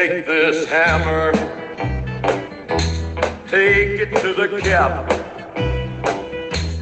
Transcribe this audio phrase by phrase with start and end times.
[0.00, 1.30] Take this hammer,
[3.48, 5.12] take it to the cap.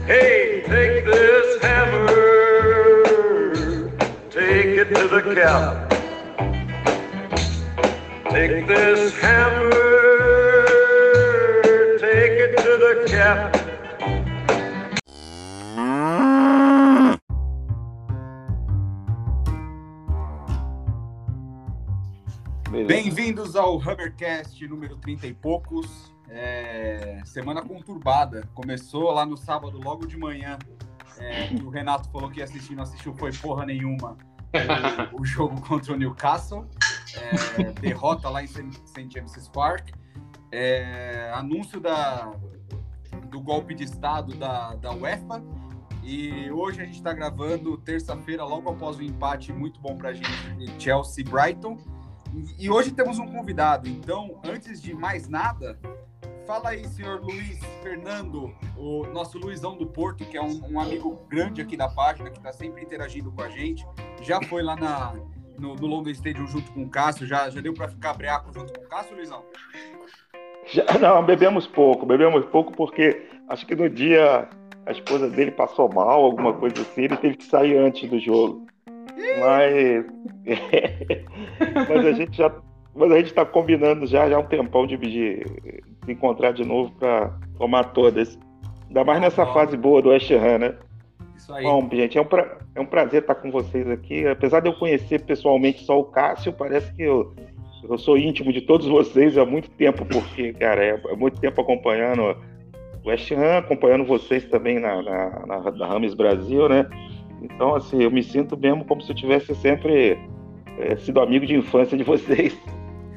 [0.06, 2.06] Hey, take this hammer,
[4.30, 5.90] take it to the cap.
[8.30, 9.72] Take this hammer,
[11.98, 13.57] take it to the cap.
[23.68, 26.14] Ao Rubbercast número 30 e poucos.
[26.30, 28.48] É, semana conturbada.
[28.54, 30.58] Começou lá no sábado, logo de manhã.
[31.18, 34.16] É, o Renato falou que ia assistir, não assistiu, foi porra nenhuma.
[35.12, 36.66] O, o jogo contra o Newcastle.
[37.14, 39.08] É, derrota lá em St.
[39.12, 39.90] James's Park.
[40.50, 42.32] É, anúncio da,
[43.30, 45.42] do golpe de Estado da, da UEFA.
[46.02, 50.14] E hoje a gente está gravando terça-feira, logo após o empate muito bom para a
[50.14, 51.97] gente de Chelsea-Brighton.
[52.58, 55.78] E hoje temos um convidado, então, antes de mais nada,
[56.46, 61.20] fala aí, senhor Luiz Fernando, o nosso Luizão do Porto, que é um, um amigo
[61.28, 63.86] grande aqui da página, que está sempre interagindo com a gente.
[64.22, 65.14] Já foi lá na,
[65.58, 68.72] no, no London Stadium junto com o Cássio, já, já deu para ficar breaco junto
[68.72, 69.44] com o Cássio, Luizão?
[70.66, 74.48] Já, não, bebemos pouco, bebemos pouco porque acho que no dia
[74.86, 78.66] a esposa dele passou mal, alguma coisa assim, ele teve que sair antes do jogo.
[79.40, 80.06] Mas,
[81.88, 82.52] mas a gente já
[82.98, 85.46] mas a gente está combinando já, já há um tempão de, de
[86.04, 88.36] se encontrar de novo para tomar todas.
[88.88, 89.52] Ainda mais nessa Bom.
[89.52, 90.74] fase boa do West Ham, né?
[91.36, 91.62] Isso aí.
[91.62, 94.26] Bom, gente, é um, pra, é um prazer estar com vocês aqui.
[94.26, 97.32] Apesar de eu conhecer pessoalmente só o Cássio, parece que eu,
[97.88, 101.60] eu sou íntimo de todos vocês há muito tempo, porque, cara, é, é muito tempo
[101.60, 102.36] acompanhando
[103.04, 106.84] o West Ham, acompanhando vocês também na, na, na, na Rames Brasil, né?
[107.40, 110.18] Então, assim, eu me sinto mesmo como se eu tivesse sempre
[110.78, 112.56] é, sido amigo de infância de vocês.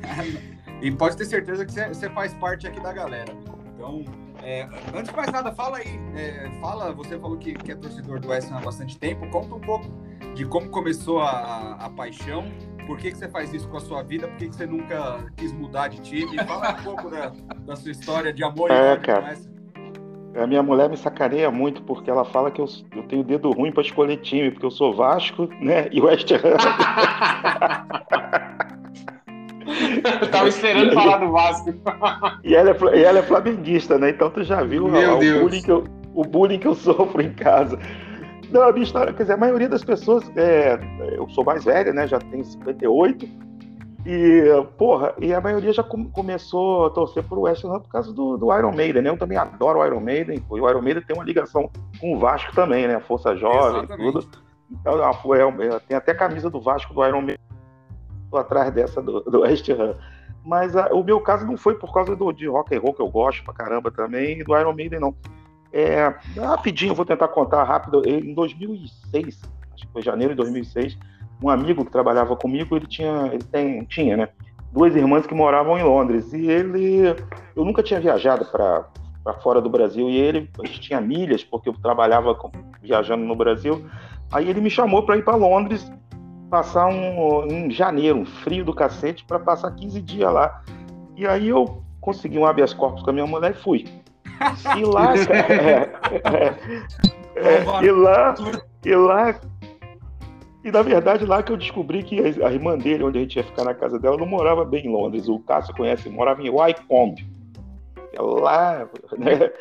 [0.82, 3.34] e pode ter certeza que você faz parte aqui da galera.
[3.74, 4.06] Então,
[4.44, 6.00] é, antes de mais nada, fala aí.
[6.16, 9.28] É, fala, você falou que, que é torcedor do West há bastante tempo.
[9.30, 9.88] Conta um pouco
[10.36, 12.46] de como começou a, a, paixão,
[12.88, 15.26] por que, que você faz isso com a sua vida, por que, que você nunca
[15.36, 16.38] quis mudar de time.
[16.38, 17.32] Fala um pouco da,
[17.66, 19.38] da sua história de amor é, e cara.
[20.36, 22.66] A minha mulher me sacaneia muito porque ela fala que eu,
[22.96, 25.90] eu tenho dedo ruim para escolher time, porque eu sou Vasco, né?
[25.92, 26.38] E West Ham.
[30.22, 31.74] eu tava esperando falar do Vasco.
[32.44, 34.12] e, ela é, e ela é flamenguista, né?
[34.12, 35.84] Então tu já viu ó, o, bullying que eu,
[36.14, 37.78] o bullying que eu sofro em casa.
[38.52, 40.80] Não, a minha história, quer dizer, a maioria das pessoas, é,
[41.16, 42.08] eu sou mais velho, né?
[42.08, 43.51] Já tenho 58
[44.06, 48.12] e, porra, e a maioria já com, começou a torcer pro West Ham por causa
[48.12, 49.10] do, do, Iron Maiden, né?
[49.10, 51.70] Eu também adoro o Iron Maiden, e o Iron Maiden tem uma ligação
[52.00, 52.96] com o Vasco também, né?
[52.96, 54.28] A Força Jovem e tudo.
[54.72, 57.40] Então, é, é, tem até a camisa do Vasco do Iron Maiden
[58.34, 59.96] atrás dessa do, do West Ham.
[60.44, 63.02] Mas a, o meu caso não foi por causa do, de rock and roll, que
[63.02, 65.16] eu gosto pra caramba também, e do Iron Maiden, não.
[65.72, 68.02] É, rapidinho, vou tentar contar rápido.
[68.06, 69.42] Em 2006,
[69.74, 70.98] acho que foi janeiro de 2006,
[71.42, 74.30] um amigo que trabalhava comigo, ele tinha, ele tem, tinha, né?
[74.72, 77.16] Duas irmãs que moravam em Londres e ele,
[77.56, 78.86] eu nunca tinha viajado para
[79.24, 82.52] para fora do Brasil e ele, a gente tinha milhas porque eu trabalhava com,
[82.82, 83.86] viajando no Brasil.
[84.32, 85.92] Aí ele me chamou para ir para Londres
[86.50, 90.64] passar um em janeiro, um frio do cacete, para passar 15 dias lá.
[91.16, 93.86] E aí eu consegui um habeas corpus com a minha mulher e fui.
[94.78, 95.92] E lá, é,
[96.36, 96.58] é,
[97.36, 98.34] é, e lá,
[98.84, 99.36] e lá
[100.64, 103.44] e na verdade, lá que eu descobri que a irmã dele, onde a gente ia
[103.44, 105.28] ficar na casa dela, não morava bem em Londres.
[105.28, 107.26] O Cássio conhece, morava em Wycombe.
[108.14, 109.52] É lá, né,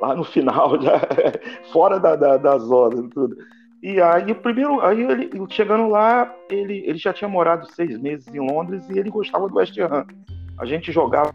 [0.00, 1.00] lá no final, já,
[1.72, 3.36] fora da, da, da zona tudo.
[3.82, 8.40] E aí, primeiro, aí ele, chegando lá, ele, ele já tinha morado seis meses em
[8.40, 10.04] Londres e ele gostava do West Ham.
[10.58, 11.32] A gente jogava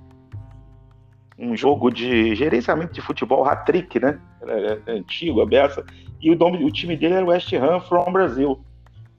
[1.40, 4.20] um jogo de gerenciamento de futebol, hat-trick, né?
[4.44, 5.84] É, antigo, a beça.
[6.22, 8.64] E o, nome, o time dele era West Ham from Brasil.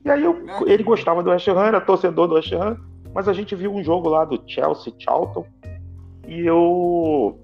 [0.06, 0.38] E aí eu,
[0.68, 2.76] ele gostava do West Ham, era torcedor do West Ham,
[3.12, 5.44] mas a gente viu um jogo lá do Chelsea, Charlton,
[6.28, 7.36] e eu,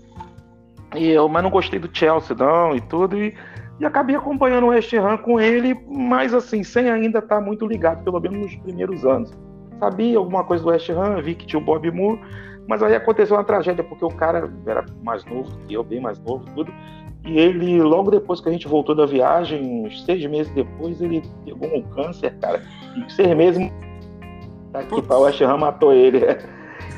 [0.94, 3.34] e eu mas não gostei do Chelsea não e tudo, e,
[3.80, 8.04] e acabei acompanhando o West Ham com ele, mas assim, sem ainda estar muito ligado,
[8.04, 9.32] pelo menos nos primeiros anos.
[9.80, 12.20] Sabia alguma coisa do West Ham, vi que tinha o Bob Moore,
[12.68, 16.16] mas aí aconteceu uma tragédia, porque o cara era mais novo que eu, bem mais
[16.20, 16.72] novo, tudo,
[17.24, 21.22] e ele, logo depois que a gente voltou da viagem, uns seis meses depois, ele
[21.44, 22.62] pegou um câncer, cara.
[22.96, 23.70] E seis meses
[24.74, 26.20] aqui para o West Ham matou ele.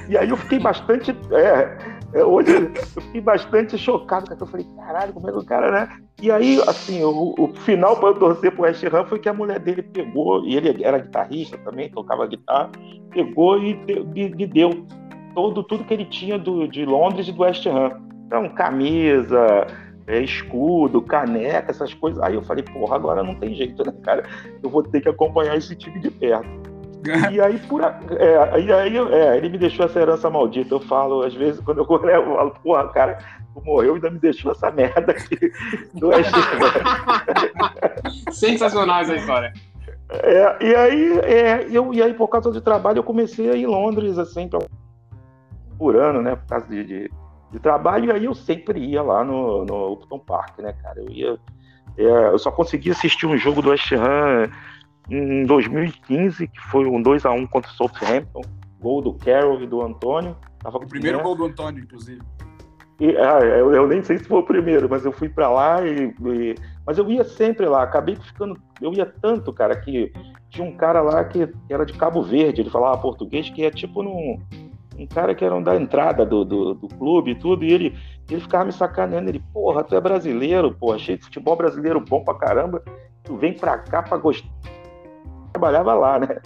[0.08, 1.16] E aí eu fiquei bastante.
[1.30, 1.76] É,
[2.14, 2.52] É, hoje
[2.96, 5.96] eu fiquei bastante chocado, porque eu falei, caralho, como é que o cara, né?
[6.22, 9.34] E aí, assim, o, o final para eu torcer pro West Ham foi que a
[9.34, 12.70] mulher dele pegou, e ele era guitarrista também, tocava guitarra,
[13.10, 14.86] pegou e me, me deu
[15.34, 18.00] todo, tudo que ele tinha do, de Londres e do West Ham.
[18.26, 19.66] Então, camisa,
[20.06, 22.22] é, escudo, caneca, essas coisas.
[22.22, 24.24] Aí eu falei, porra, agora não tem jeito, né, cara?
[24.62, 26.74] Eu vou ter que acompanhar esse time de perto.
[27.30, 28.00] e aí, por a...
[28.12, 30.74] é, e aí é, ele me deixou essa herança maldita.
[30.74, 33.18] Eu falo, às vezes, quando eu corro, eu falo, porra, cara,
[33.52, 35.52] tu morreu e ainda me deixou essa merda aqui
[35.94, 36.10] do
[38.32, 39.52] Sensacional essa história.
[40.10, 43.62] É, e aí, é, eu, e aí, por causa do trabalho, eu comecei a ir
[43.62, 44.60] em Londres, assim, pra,
[45.78, 46.36] por ano, né?
[46.36, 47.10] Por causa de, de,
[47.54, 51.00] de, trabalho, e aí eu sempre ia lá no, no Upton Park, né, cara?
[51.00, 51.38] Eu ia.
[51.96, 54.50] É, eu só conseguia assistir um jogo do West Ham
[55.08, 58.42] em 2015, que foi um 2 a 1 contra o Southampton,
[58.80, 60.36] gol do Carroll e do Antônio.
[60.58, 62.20] Tava o primeiro gol do Antônio, inclusive.
[63.00, 65.84] E, ah, eu, eu, nem sei se foi o primeiro, mas eu fui para lá
[65.84, 66.54] e, e,
[66.86, 68.56] Mas eu ia sempre lá, acabei ficando.
[68.80, 70.12] Eu ia tanto, cara, que
[70.48, 74.02] tinha um cara lá que, era de Cabo Verde, ele falava português, que é tipo
[74.02, 74.40] num,
[74.98, 77.98] um cara que era um da entrada do, do, do, clube e tudo, e ele,
[78.30, 79.28] ele ficava me sacaneando.
[79.28, 82.82] Ele, porra, tu é brasileiro, porra, achei futebol brasileiro bom pra caramba,
[83.22, 84.48] tu vem pra cá pra gostar
[85.54, 86.40] trabalhava lá, né?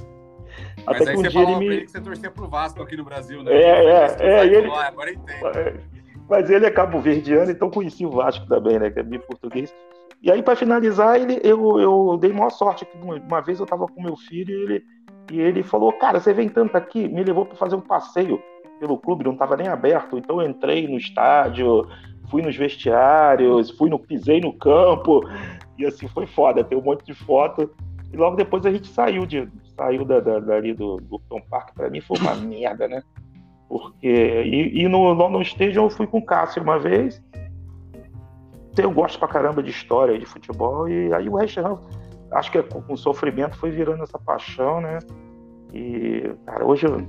[0.87, 1.81] Mas Até que um dia ele me.
[1.81, 3.53] Que você torcia pro Vasco aqui no Brasil, né?
[3.53, 4.47] É, é, é.
[4.47, 4.69] Ele...
[4.69, 5.81] Lá, agora entendo.
[6.29, 8.91] Mas ele é cabo-verdiano, então conheci o Vasco também, né?
[8.91, 9.75] Que é meio português.
[10.23, 12.87] E aí, para finalizar, ele, eu, eu dei maior sorte.
[13.03, 14.85] Uma vez eu estava com meu filho e ele,
[15.31, 18.43] e ele falou: Cara, você vem tanto aqui, me levou para fazer um passeio
[18.79, 20.17] pelo clube, não estava nem aberto.
[20.17, 21.89] Então eu entrei no estádio,
[22.31, 25.21] fui nos vestiários, fui no, pisei no campo.
[25.77, 26.65] E assim, foi foda.
[26.65, 27.71] Tem um monte de foto.
[28.13, 31.75] E logo depois a gente saiu de saiu da, da, dali do, do Tom Park.
[31.75, 33.03] Para mim foi uma merda, né?
[33.69, 37.23] Porque e, e no London Stadium eu fui com o Cássio uma vez.
[38.77, 41.81] Eu gosto pra caramba de história, de futebol e aí o West Ham,
[42.33, 44.99] acho que é com o sofrimento foi virando essa paixão, né?
[45.73, 47.01] E cara, hoje eu,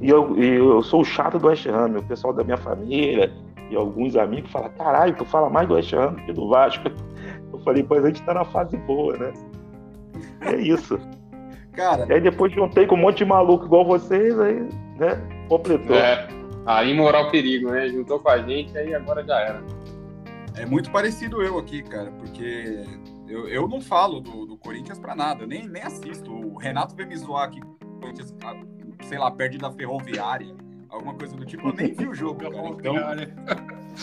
[0.00, 3.32] e eu, e eu sou o chato do West Ham, o pessoal da minha família
[3.70, 6.88] e alguns amigos falam, caralho, tu fala mais do West Ham que do Vasco.
[7.52, 9.32] Eu falei, pois a gente tá na fase boa, né?
[10.40, 10.98] É isso.
[11.72, 12.06] Cara.
[12.08, 14.68] E aí depois juntei com um monte de maluco igual vocês, aí,
[14.98, 15.20] né?
[15.48, 15.96] Completou.
[15.96, 16.28] É.
[16.66, 17.88] Aí moral perigo, né?
[17.88, 19.62] Juntou com a gente, aí agora já era.
[20.56, 22.84] É muito parecido eu aqui, cara, porque
[23.32, 26.30] eu, eu não falo do, do Corinthians pra nada, nem, nem assisto.
[26.30, 27.60] O Renato veio me zoar aqui,
[28.00, 28.34] Corinthians,
[29.04, 30.54] sei lá, perde da ferroviária,
[30.88, 31.68] alguma coisa do tipo.
[31.68, 32.68] Eu nem vi o jogo, cara.
[32.68, 32.94] Então,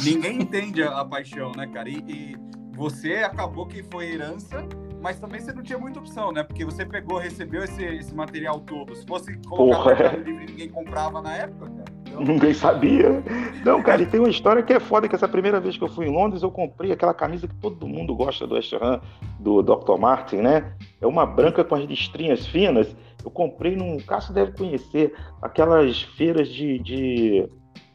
[0.03, 1.87] ninguém entende a, a paixão, né, cara?
[1.87, 2.35] E, e
[2.75, 4.67] você acabou que foi herança
[5.01, 6.43] mas também você não tinha muita opção, né?
[6.43, 8.93] Porque você pegou, recebeu esse, esse material todo.
[8.93, 11.98] Se fosse colocar Porra, no livre, ninguém comprava na época, cara.
[12.25, 13.23] Ninguém sabia.
[13.65, 15.89] Não, cara, e tem uma história que é foda, que essa primeira vez que eu
[15.89, 19.01] fui em Londres, eu comprei aquela camisa que todo mundo gosta do West Ham,
[19.39, 19.97] do Dr.
[19.99, 20.73] Martin, né?
[21.01, 22.95] É uma branca com as listrinhas finas.
[23.23, 23.97] Eu comprei num.
[23.97, 26.79] O Cássio deve conhecer aquelas feiras de.
[26.79, 27.49] de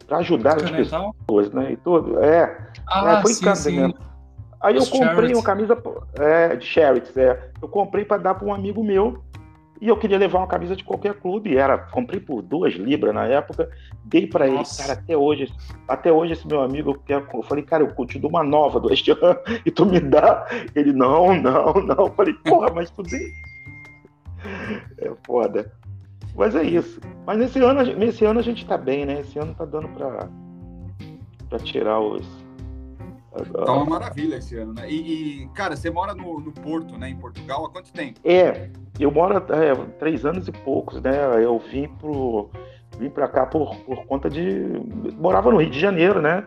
[0.07, 1.73] para ajudar as pessoas, né?
[1.73, 2.23] E tudo.
[2.23, 2.69] É.
[2.87, 3.81] Ah, é, foi sim, sim.
[3.81, 3.95] Mesmo.
[4.61, 5.77] Aí eu comprei uma camisa
[6.19, 7.51] é, de Charity, é.
[7.61, 9.23] Eu comprei para dar para um amigo meu
[9.85, 11.59] e eu queria levar uma camisa de qualquer clube.
[11.59, 13.69] Era, comprei por duas libras na época,
[14.03, 15.53] dei para ele, cara, até hoje,
[15.87, 19.11] até hoje esse meu amigo, eu falei, cara, eu te dou uma nova do este
[19.21, 20.47] ano e tu me dá.
[20.75, 22.07] Ele, não, não, não.
[22.07, 23.31] Eu falei, porra, mas tu dei.
[25.03, 25.71] É foda.
[26.35, 26.99] Mas é isso.
[27.27, 29.21] Mas nesse ano, nesse ano a gente tá bem, né?
[29.21, 30.31] Esse ano tá dando para
[31.51, 32.27] para tirar os
[33.35, 34.89] Tá uma maravilha esse ano, né?
[34.89, 37.09] E, e cara, você mora no, no, Porto, né?
[37.09, 38.21] Em Portugal, há quanto tempo?
[38.25, 41.43] É, eu moro é, três anos e poucos, né?
[41.43, 42.49] Eu vim pro
[42.97, 44.63] vim para cá por, por conta de
[45.17, 46.47] morava no Rio de Janeiro, né?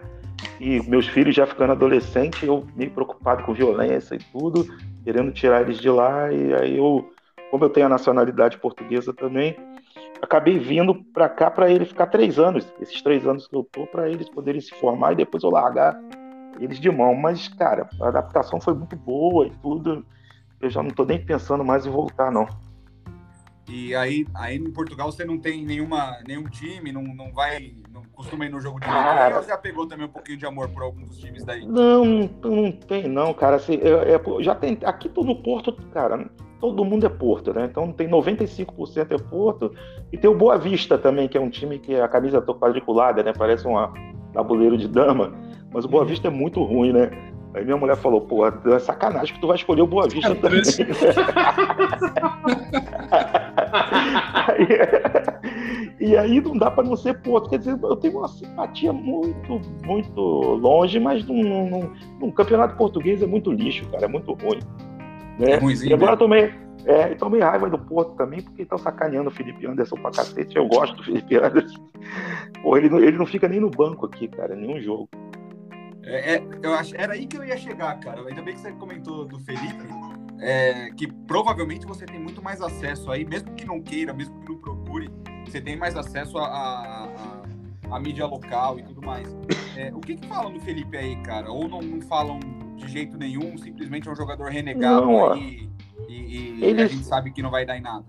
[0.61, 4.65] E meus filhos já ficando adolescentes, eu meio preocupado com violência e tudo,
[5.03, 6.31] querendo tirar eles de lá.
[6.31, 7.11] E aí eu,
[7.51, 9.57] como eu tenho a nacionalidade portuguesa também,
[10.21, 12.65] acabei vindo para cá para ele ficar três anos.
[12.79, 15.99] Esses três anos que eu tô para eles poderem se formar e depois eu largar
[16.59, 17.15] eles de mão.
[17.15, 20.05] Mas, cara, a adaptação foi muito boa e tudo.
[20.59, 22.47] Eu já não tô nem pensando mais em voltar, não.
[23.69, 28.01] E aí, aí em Portugal você não tem nenhuma, nenhum time, não, não vai, não
[28.13, 30.83] costuma ir no jogo de cara, ou já pegou também um pouquinho de amor por
[30.83, 31.65] alguns dos times daí?
[31.65, 33.57] Não, não, não tem não, cara.
[33.57, 36.29] Assim, é, é, já tem, aqui no Porto, cara,
[36.61, 37.65] todo mundo é Porto, né?
[37.65, 39.73] Então tem 95% é Porto
[40.13, 43.21] e tem o Boa Vista também, que é um time que a camisa tá quadriculada,
[43.21, 43.33] né?
[43.37, 43.75] Parece um
[44.31, 45.33] tabuleiro de dama.
[45.71, 47.11] Mas o Boa Vista é muito ruim, né?
[47.53, 50.61] Aí minha mulher falou, pô, é sacanagem que tu vai escolher o Boa Vista também.
[55.99, 57.49] E aí não dá para não ser Porto.
[57.49, 63.21] Quer dizer, eu tenho uma simpatia muito, muito longe, mas num, num, num campeonato português
[63.21, 64.59] é muito lixo, cara, é muito ruim.
[65.39, 65.51] Né?
[65.51, 66.17] É ruimzinho, e agora né?
[66.17, 66.53] tomei,
[66.85, 70.55] é, tomei raiva do Porto também, porque estão sacaneando o Felipe Anderson pra cacete.
[70.55, 71.79] Eu gosto do Felipe Anderson.
[72.61, 75.09] Pô, ele, ele não fica nem no banco aqui, cara, nenhum jogo.
[76.07, 78.21] É, é, eu acho, era aí que eu ia chegar, cara.
[78.21, 79.83] Ainda bem que você comentou do Felipe,
[80.39, 84.49] é, que provavelmente você tem muito mais acesso aí, mesmo que não queira, mesmo que
[84.49, 85.09] não procure,
[85.45, 89.35] você tem mais acesso a, a, a mídia local e tudo mais.
[89.75, 91.51] É, o que, que falam do Felipe aí, cara?
[91.51, 92.39] Ou não, não falam
[92.77, 95.69] de jeito nenhum, simplesmente é um jogador renegado não, aí,
[96.07, 96.85] e, e eles...
[96.85, 98.05] a gente sabe que não vai dar em nada?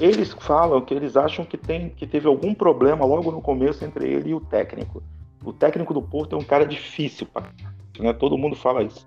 [0.00, 4.08] Eles falam que eles acham que, tem, que teve algum problema logo no começo entre
[4.08, 5.00] ele e o técnico
[5.44, 7.26] o técnico do Porto é um cara difícil,
[7.98, 8.12] né?
[8.12, 9.06] todo mundo fala isso.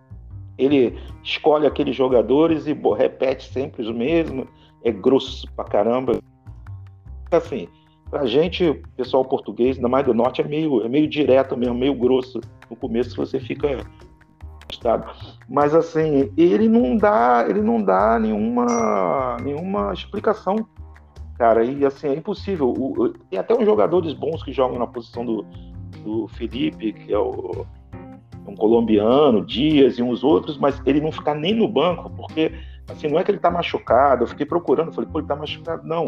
[0.58, 4.48] Ele escolhe aqueles jogadores e bo, repete sempre os mesmos,
[4.84, 6.20] é grosso pra caramba.
[7.32, 7.67] Assim,
[8.10, 11.94] pra gente, pessoal português, ainda mais do norte, é meio, é meio direto mesmo, meio
[11.94, 12.39] grosso.
[12.70, 13.86] No começo você fica
[14.72, 15.08] estado.
[15.48, 20.67] Mas assim, ele não dá, ele não dá nenhuma, nenhuma explicação,
[21.38, 21.63] cara.
[21.63, 22.70] E assim, é impossível.
[22.70, 25.46] O, tem até uns jogadores bons que jogam na posição do,
[26.00, 27.66] do Felipe, que é o,
[28.48, 32.51] um colombiano, Dias e uns outros, mas ele não ficar nem no banco, porque
[32.89, 35.86] assim, não é que ele está machucado, eu fiquei procurando, falei, pô, ele tá machucado,
[35.86, 36.06] não.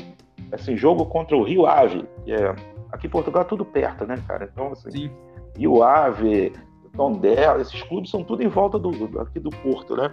[0.52, 2.56] Assim, jogo contra o Rio Ave, que é,
[2.92, 4.50] aqui em Portugal é tudo perto, né, cara?
[4.52, 5.12] Então, assim, Sim.
[5.58, 6.54] Rio Ave,
[6.96, 10.12] Tondela, esses clubes são tudo em volta do, aqui do Porto, né?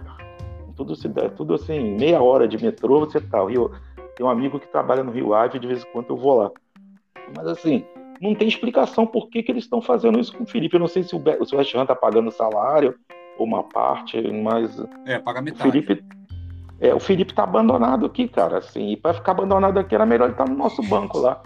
[0.75, 0.93] Tudo,
[1.35, 3.43] tudo assim, meia hora de metrô, você tá.
[3.43, 3.71] Rio,
[4.15, 6.51] tem um amigo que trabalha no Rio Ave, de vez em quando eu vou lá.
[7.35, 7.83] Mas assim,
[8.21, 10.75] não tem explicação por que, que eles estão fazendo isso com o Felipe.
[10.75, 12.95] Eu não sei se o, se o West Ham está pagando salário
[13.37, 14.81] ou uma parte, mas.
[15.05, 15.69] É, paga metade.
[15.69, 16.03] O Felipe,
[16.79, 18.57] é, o Felipe tá abandonado aqui, cara.
[18.57, 21.41] Assim, e para ficar abandonado aqui era melhor ele estar tá no nosso banco lá.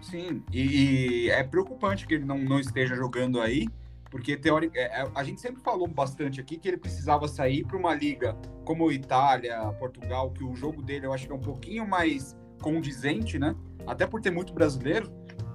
[0.00, 3.68] Sim, e, e, é preocupante que ele não, não esteja jogando aí,
[4.10, 7.76] porque teórica, é, é, a gente sempre falou bastante aqui que ele precisava sair para
[7.76, 11.86] uma liga como Itália, Portugal, que o jogo dele eu acho que é um pouquinho
[11.86, 13.54] mais condizente, né?
[13.86, 15.10] Até por ter muito brasileiro,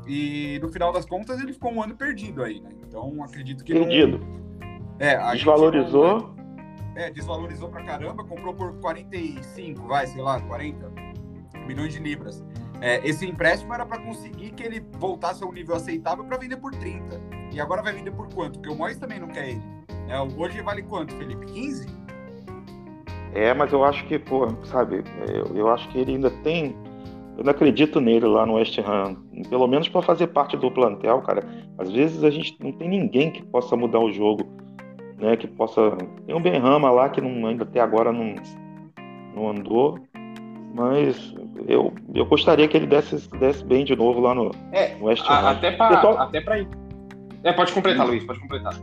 [0.08, 2.70] e no final das contas ele ficou um ano perdido aí, né?
[2.88, 3.74] Então acredito que.
[3.74, 4.20] Perdido.
[4.20, 4.46] Não...
[5.00, 6.20] É, Desvalorizou.
[6.20, 6.36] Não...
[6.96, 10.94] É, desvalorizou pra caramba, comprou por 45, vai, sei lá, 40
[11.68, 12.42] milhões de libras.
[12.80, 16.58] É, esse empréstimo era para conseguir que ele voltasse a um nível aceitável para vender
[16.58, 17.20] por 30.
[17.52, 18.60] E agora vai vender por quanto?
[18.60, 19.62] Porque o Mois também não quer ele.
[20.08, 21.46] É, hoje vale quanto, Felipe?
[21.48, 21.88] 15?
[23.34, 26.78] É, mas eu acho que, pô, sabe, eu, eu acho que ele ainda tem
[27.38, 29.16] eu não acredito nele lá no West Ham.
[29.50, 31.44] Pelo menos para fazer parte do plantel, cara.
[31.78, 34.48] Às vezes a gente não tem ninguém que possa mudar o jogo,
[35.18, 35.36] né?
[35.36, 35.92] Que possa.
[36.26, 38.36] Tem um Benrama lá que não, ainda até agora não,
[39.36, 40.00] não andou.
[40.74, 41.34] Mas
[41.68, 45.24] eu, eu gostaria que ele desse, desse bem de novo lá no, é, no West
[45.30, 45.50] Ham.
[45.50, 46.20] Até para pessoal...
[46.20, 46.68] até pra ir.
[47.44, 48.74] É, pode completar, Luiz, pode completar.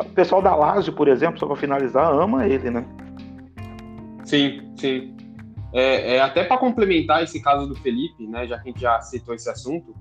[0.00, 2.84] O pessoal da Lazio, por exemplo, só para finalizar, ama ele, né?
[4.24, 5.15] Sim, sim.
[5.72, 9.00] É, é até para complementar esse caso do Felipe, né, já que a gente já
[9.00, 9.94] citou esse assunto,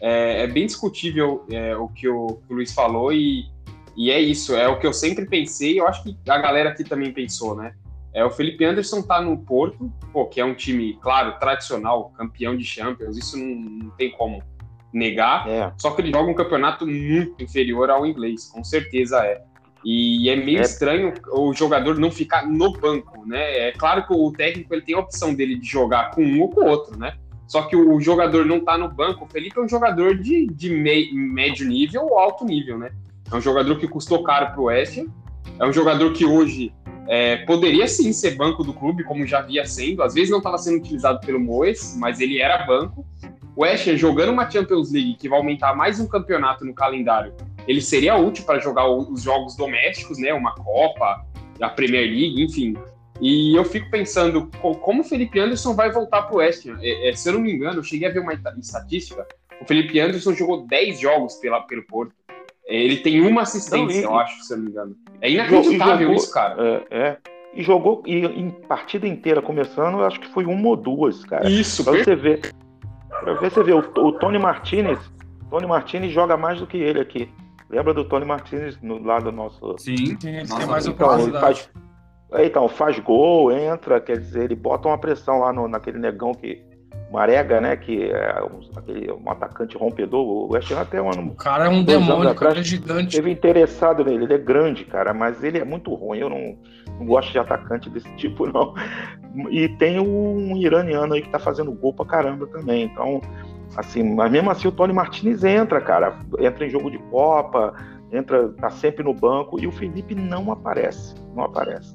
[0.00, 3.46] é, é bem discutível é, o, que o, que o Luiz falou e,
[3.96, 6.84] e é isso, é o que eu sempre pensei, eu acho que a galera aqui
[6.84, 7.74] também pensou, né?
[8.14, 12.54] É, o Felipe Anderson tá no Porto, pô, que é um time, claro, tradicional, campeão
[12.56, 14.42] de Champions, isso não, não tem como
[14.92, 15.48] negar.
[15.48, 15.72] É.
[15.78, 19.42] Só que ele joga um campeonato muito inferior ao inglês, com certeza é.
[19.84, 20.62] E é meio é.
[20.62, 23.68] estranho o jogador não ficar no banco, né?
[23.68, 26.50] É claro que o técnico ele tem a opção dele de jogar com um ou
[26.50, 27.14] com o outro, né?
[27.48, 29.24] Só que o jogador não tá no banco.
[29.24, 32.90] O Felipe é um jogador de, de médio nível ou alto nível, né?
[33.30, 35.04] É um jogador que custou caro pro West.
[35.58, 36.72] É um jogador que hoje
[37.08, 40.02] é, poderia sim ser banco do clube, como já havia sendo.
[40.02, 43.04] Às vezes não estava sendo utilizado pelo Moes, mas ele era banco.
[43.54, 47.34] O West jogando uma Champions League que vai aumentar mais um campeonato no calendário
[47.66, 50.32] ele seria útil para jogar os jogos domésticos, né?
[50.32, 51.24] Uma Copa,
[51.60, 52.74] a Premier League, enfim.
[53.20, 54.50] E eu fico pensando
[54.80, 56.78] como o Felipe Anderson vai voltar para o West Ham.
[56.82, 59.26] É, é, se eu não me engano, eu cheguei a ver uma estatística.
[59.60, 62.12] O Felipe Anderson jogou 10 jogos pela, pelo Porto.
[62.66, 64.96] É, ele tem uma assistência, não, eu acho, se eu não me engano.
[65.20, 66.84] É inacreditável jogou, isso, cara.
[66.90, 67.16] É, é,
[67.54, 71.48] E jogou e, em partida inteira começando, eu acho que foi uma ou duas, cara.
[71.48, 72.52] Isso, pra você ver.
[73.08, 74.98] Pra ver, você ver, o, o Tony Martinez.
[75.48, 77.28] Tony Martinez joga mais do que ele aqui.
[77.72, 79.76] Lembra do Tony Martinez no lado nosso.
[79.78, 81.70] Sim, Nossa, tem mais então, ele faz,
[82.34, 86.62] então, faz gol, entra, quer dizer, ele bota uma pressão lá no, naquele negão que.
[87.10, 87.76] Marega, né?
[87.76, 90.26] Que é um, aquele, um atacante rompedor.
[90.26, 91.28] O West Ham até um ano.
[91.28, 93.16] O cara é um demônio, o cara é gigante.
[93.16, 96.20] Teve interessado nele, ele é grande, cara, mas ele é muito ruim.
[96.20, 96.56] Eu não,
[96.98, 98.74] não gosto de atacante desse tipo, não.
[99.50, 102.84] E tem um iraniano aí que tá fazendo gol pra caramba também.
[102.84, 103.20] Então,
[103.76, 106.18] Assim, mas mesmo assim o Tony Martinez entra, cara.
[106.38, 107.74] Entra em jogo de Copa,
[108.12, 111.14] entra, tá sempre no banco, e o Felipe não aparece.
[111.34, 111.94] Não aparece.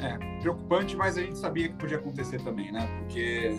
[0.00, 2.88] É, preocupante, mas a gente sabia que podia acontecer também, né?
[2.98, 3.56] Porque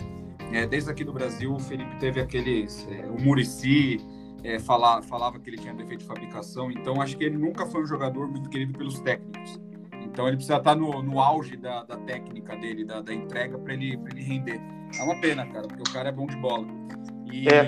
[0.52, 2.86] é, desde aqui do Brasil, o Felipe teve aqueles.
[2.90, 3.98] É, o Murici
[4.42, 7.86] é, falava que ele tinha defeito de fabricação, então acho que ele nunca foi um
[7.86, 9.60] jogador muito querido pelos técnicos.
[10.02, 13.74] Então ele precisa estar no, no auge da, da técnica dele, da, da entrega, para
[13.74, 14.60] ele, ele render.
[14.98, 16.66] É uma pena, cara, porque o cara é bom de bola.
[17.32, 17.48] E.
[17.48, 17.66] É.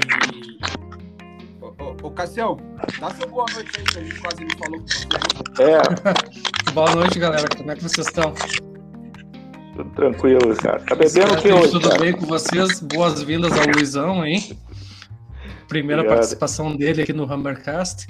[1.60, 2.56] Ô, ô, Cassião,
[3.00, 5.62] dá seu boa noite aí, que a gente quase não falou com você.
[5.62, 6.72] É.
[6.72, 7.48] boa noite, galera.
[7.56, 8.34] Como é que vocês estão?
[9.76, 10.80] Tudo tranquilo, cara.
[10.80, 11.70] Tá bebendo o que hoje?
[11.70, 12.00] Tudo cara?
[12.00, 12.80] bem com vocês?
[12.80, 14.58] Boas-vindas ao Luizão, hein?
[15.68, 16.18] Primeira Obrigado.
[16.18, 18.06] participação dele aqui no Hammercast.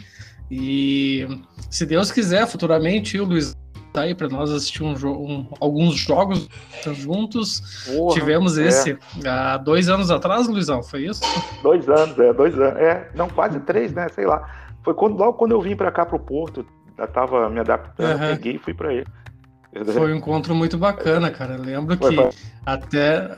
[0.50, 1.26] E
[1.71, 3.57] se Deus quiser, futuramente o Luiz
[3.93, 6.49] tá aí para nós assistir um, um, alguns jogos
[6.95, 7.85] juntos.
[7.87, 8.67] Porra, Tivemos é.
[8.67, 11.21] esse há dois anos atrás, Luizão, foi isso?
[11.63, 12.81] Dois anos, é, dois anos.
[12.81, 14.09] É, não, quase três, né?
[14.09, 14.49] Sei lá.
[14.83, 16.67] Foi quando, logo quando eu vim pra cá pro Porto,
[16.99, 18.37] já tava me adaptando, Aham.
[18.37, 19.07] peguei e fui pra ele.
[19.93, 21.55] Foi um encontro muito bacana, cara.
[21.55, 22.05] Eu lembro que
[22.67, 23.35] até.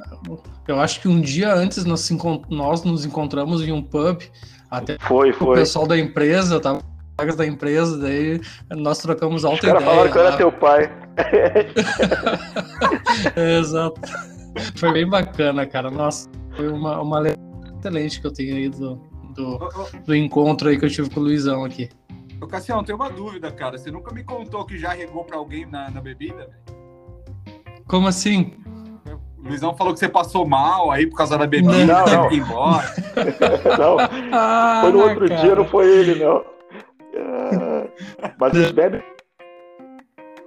[0.66, 2.10] Eu acho que um dia antes nós,
[2.50, 4.20] nós nos encontramos em um pub,
[4.68, 5.58] até Foi, o foi.
[5.58, 6.82] pessoal da empresa, tava
[7.16, 8.40] colegas da empresa, daí
[8.70, 9.94] nós trocamos Os alta caras ideia.
[9.94, 10.36] falaram que eu era lá.
[10.36, 10.92] teu pai.
[13.36, 14.00] É, Exato.
[14.76, 15.90] Foi bem bacana, cara.
[15.90, 17.22] Nossa, foi uma, uma
[17.78, 18.96] excelente que eu tenho aí do,
[19.34, 19.58] do,
[20.06, 21.88] do encontro aí que eu tive com o Luizão aqui.
[22.40, 23.78] ô, Cassião, tem uma dúvida, cara.
[23.78, 26.74] Você nunca me contou que já regou pra alguém na, na bebida, velho?
[27.86, 28.54] Como assim?
[29.38, 32.28] O Luizão falou que você passou mal aí por causa da bebida, Não, teve não.
[32.28, 32.94] que ir embora.
[33.78, 33.96] não,
[34.32, 35.40] Ah, foi no outro cara.
[35.42, 36.42] dia, não foi ele, não.
[37.16, 39.02] Ah, Mas eles bebem.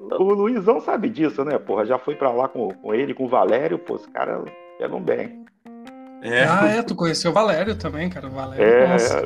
[0.02, 1.86] O Luizão sabe disso, né, porra?
[1.86, 4.44] Já foi pra lá com, com ele, com o Valério, pô, os caras
[4.78, 5.46] pegam bem.
[6.22, 6.46] É.
[6.46, 8.28] Ah, é, tu conheceu o Valério também, cara.
[8.28, 9.24] O Valério, É, nossa.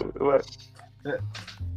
[1.05, 1.19] é,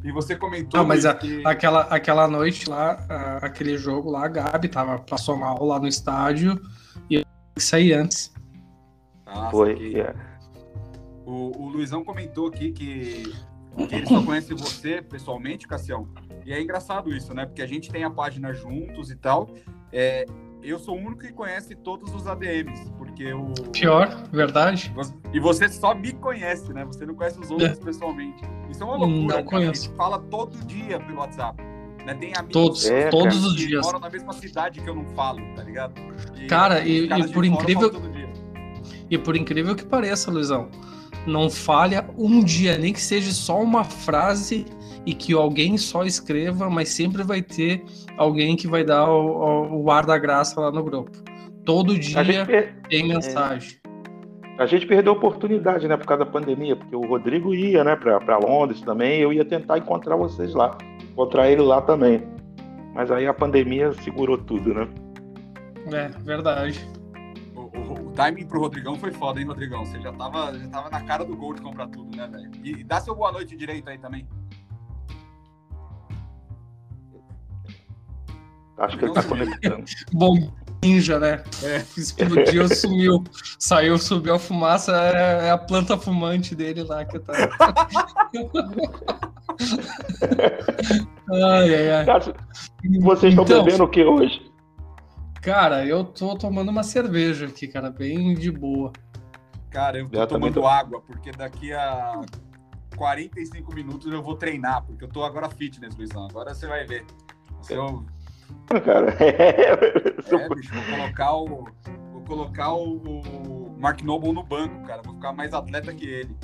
[0.02, 1.42] E você comentou Não, mas a- que...
[1.46, 5.86] Aquela, aquela noite lá, a- aquele jogo lá, a Gabi tava, passou mal lá no
[5.86, 6.60] estádio
[7.10, 7.22] e eu
[7.54, 8.32] que sair antes.
[9.26, 9.70] Ah, foi.
[9.72, 10.00] saquei.
[10.00, 10.14] é.
[11.26, 13.34] O, o Luizão comentou aqui que, que
[13.90, 16.08] ele só conhece você pessoalmente, Cassião.
[16.46, 17.46] E é engraçado isso, né?
[17.46, 19.48] Porque a gente tem a página juntos e tal.
[19.92, 20.26] É,
[20.62, 23.52] eu sou o único que conhece todos os ADMs, porque o.
[23.72, 24.92] Pior, verdade?
[25.32, 26.84] E você só me conhece, né?
[26.84, 28.42] Você não conhece os outros pessoalmente.
[28.70, 29.36] Isso é uma loucura.
[29.36, 29.84] Não conheço.
[29.84, 31.62] A gente fala todo dia pelo WhatsApp.
[32.04, 32.12] Né?
[32.14, 33.46] Tem amigos Todos, É, todos cara.
[33.46, 33.86] os que dias.
[33.86, 35.94] moram na mesma cidade que eu não falo, tá ligado?
[36.36, 38.28] E Cara, e- e por incrível- falam todo dia.
[39.08, 40.68] E por incrível que pareça, Luizão,
[41.26, 44.64] não falha um dia, nem que seja só uma frase
[45.06, 47.84] e que alguém só escreva, mas sempre vai ter
[48.16, 51.10] alguém que vai dar o, o- ar da graça lá no grupo.
[51.64, 53.78] Todo dia per- tem mensagem.
[54.58, 57.96] a gente perdeu a oportunidade, né, por causa da pandemia, porque o Rodrigo ia, né,
[57.96, 60.76] pra Londres também, eu ia tentar encontrar vocês lá,
[61.10, 62.22] encontrar ele lá também.
[62.94, 64.88] Mas aí a pandemia segurou tudo, né?
[65.92, 66.86] É, verdade.
[68.14, 69.84] O, o- o timing pro Rodrigão foi foda, hein, Rodrigão?
[69.84, 72.50] Você já tava, já tava na cara do gol de comprar tudo, né, velho?
[72.62, 74.26] E, e dá seu boa noite direito aí também.
[78.78, 79.84] Acho que ele tá conectando.
[80.12, 80.50] Bom,
[80.82, 81.44] ninja, né?
[81.62, 81.78] É.
[81.96, 83.22] Explodiu, sumiu.
[83.58, 87.32] Saiu, subiu a fumaça, é, é a planta fumante dele lá que tá.
[91.32, 92.04] ai, ai, ai.
[92.04, 92.20] Cara,
[93.00, 94.52] vocês estão Então, bebendo o que hoje?
[95.44, 98.90] Cara, eu tô tomando uma cerveja aqui, cara, bem de boa.
[99.68, 102.22] Cara, eu tô também tomando tô- água, porque daqui a
[102.96, 106.26] 45 minutos eu vou treinar, porque eu tô agora fitness, Luizão.
[106.30, 107.04] Agora você vai ver.
[107.60, 108.06] Se eu,
[108.84, 111.46] Cara, é, bicho, vou colocar o.
[112.12, 115.02] Vou colocar o, o Mark Noble no banco, cara.
[115.02, 116.36] Vou ficar mais atleta que ele.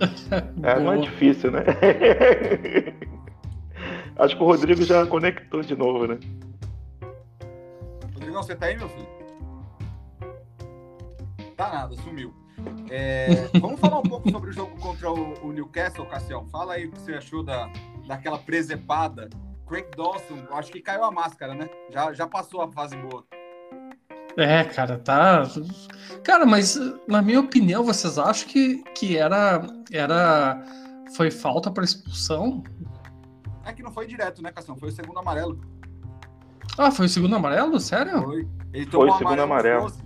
[0.62, 1.60] é, não é difícil, né?
[4.18, 6.18] Acho que o Rodrigo já conectou de novo, né?
[8.28, 9.08] Rodrigão, você tá aí, meu filho?
[11.56, 12.34] Tá nada, sumiu.
[12.90, 16.46] É, vamos falar um pouco sobre o jogo contra o, o Newcastle, Cassião.
[16.48, 17.70] Fala aí o que você achou da,
[18.06, 19.30] daquela presepada.
[19.66, 21.68] Craig Dawson, acho que caiu a máscara, né?
[21.90, 23.24] Já, já passou a fase boa.
[24.36, 25.42] É, cara, tá.
[26.22, 30.62] Cara, mas na minha opinião, vocês acham que, que era, era.
[31.16, 32.62] Foi falta para expulsão?
[33.64, 34.76] É que não foi direto, né, Cassião?
[34.76, 35.77] Foi o segundo amarelo.
[36.78, 37.78] Ah, foi o segundo amarelo?
[37.80, 38.22] Sério?
[38.22, 38.46] Foi.
[38.72, 39.82] Ele Foi tomou o segundo amarelo.
[39.82, 40.02] 12.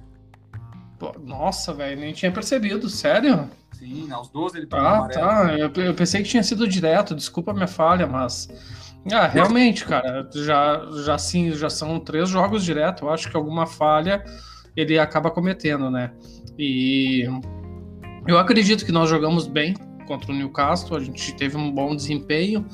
[0.98, 3.48] Pô, Nossa, velho, nem tinha percebido, sério?
[3.72, 5.20] Sim, aos 12 ele tomou Ah, amarelo.
[5.20, 5.54] tá.
[5.58, 8.48] Eu, eu pensei que tinha sido direto, desculpa a minha falha, mas.
[9.12, 13.04] Ah, realmente, cara, já, já sim, já são três jogos direto.
[13.04, 14.24] Eu acho que alguma falha
[14.76, 16.12] ele acaba cometendo, né?
[16.58, 17.24] E
[18.28, 19.74] Eu acredito que nós jogamos bem
[20.12, 22.66] contra o Newcastle, a gente teve um bom desempenho,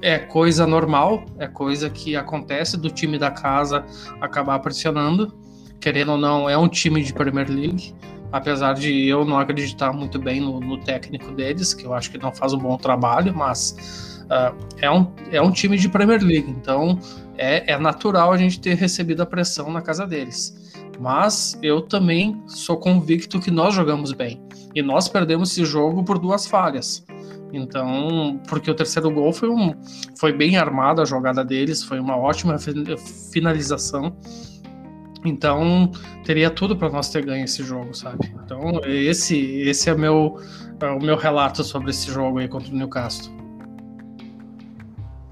[0.00, 3.84] é coisa normal, é coisa que acontece do time da casa
[4.20, 5.32] acabar pressionando,
[5.78, 7.94] querendo ou não, é um time de Premier League,
[8.32, 12.18] apesar de eu não acreditar muito bem no, no técnico deles, que eu acho que
[12.18, 16.50] não faz um bom trabalho, mas uh, é, um, é um time de Premier League,
[16.50, 16.98] então
[17.38, 20.60] é, é natural a gente ter recebido a pressão na casa deles.
[20.98, 24.42] Mas eu também sou convicto que nós jogamos bem.
[24.74, 27.04] E nós perdemos esse jogo por duas falhas.
[27.52, 29.74] Então, porque o terceiro gol foi, um,
[30.18, 32.56] foi bem armado a jogada deles, foi uma ótima
[33.30, 34.16] finalização.
[35.24, 35.90] Então,
[36.24, 38.34] teria tudo para nós ter ganho esse jogo, sabe?
[38.42, 40.40] Então, esse, esse é, meu,
[40.80, 43.32] é o meu relato sobre esse jogo aí contra o Newcastle.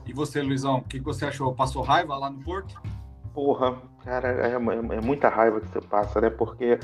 [0.07, 1.55] E você, Luizão, o que você achou?
[1.55, 2.81] Passou raiva lá no Porto?
[3.33, 6.31] Porra, cara, é, é, é muita raiva que você passa, né?
[6.31, 6.79] Porque.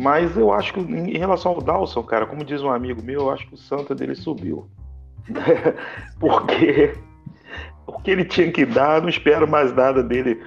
[0.00, 3.30] Mas eu acho que em relação ao Dawson, cara, como diz um amigo meu, eu
[3.30, 4.66] acho que o Santa dele subiu.
[6.18, 6.94] porque.
[7.84, 10.42] Porque ele tinha que dar, não espero mais nada dele.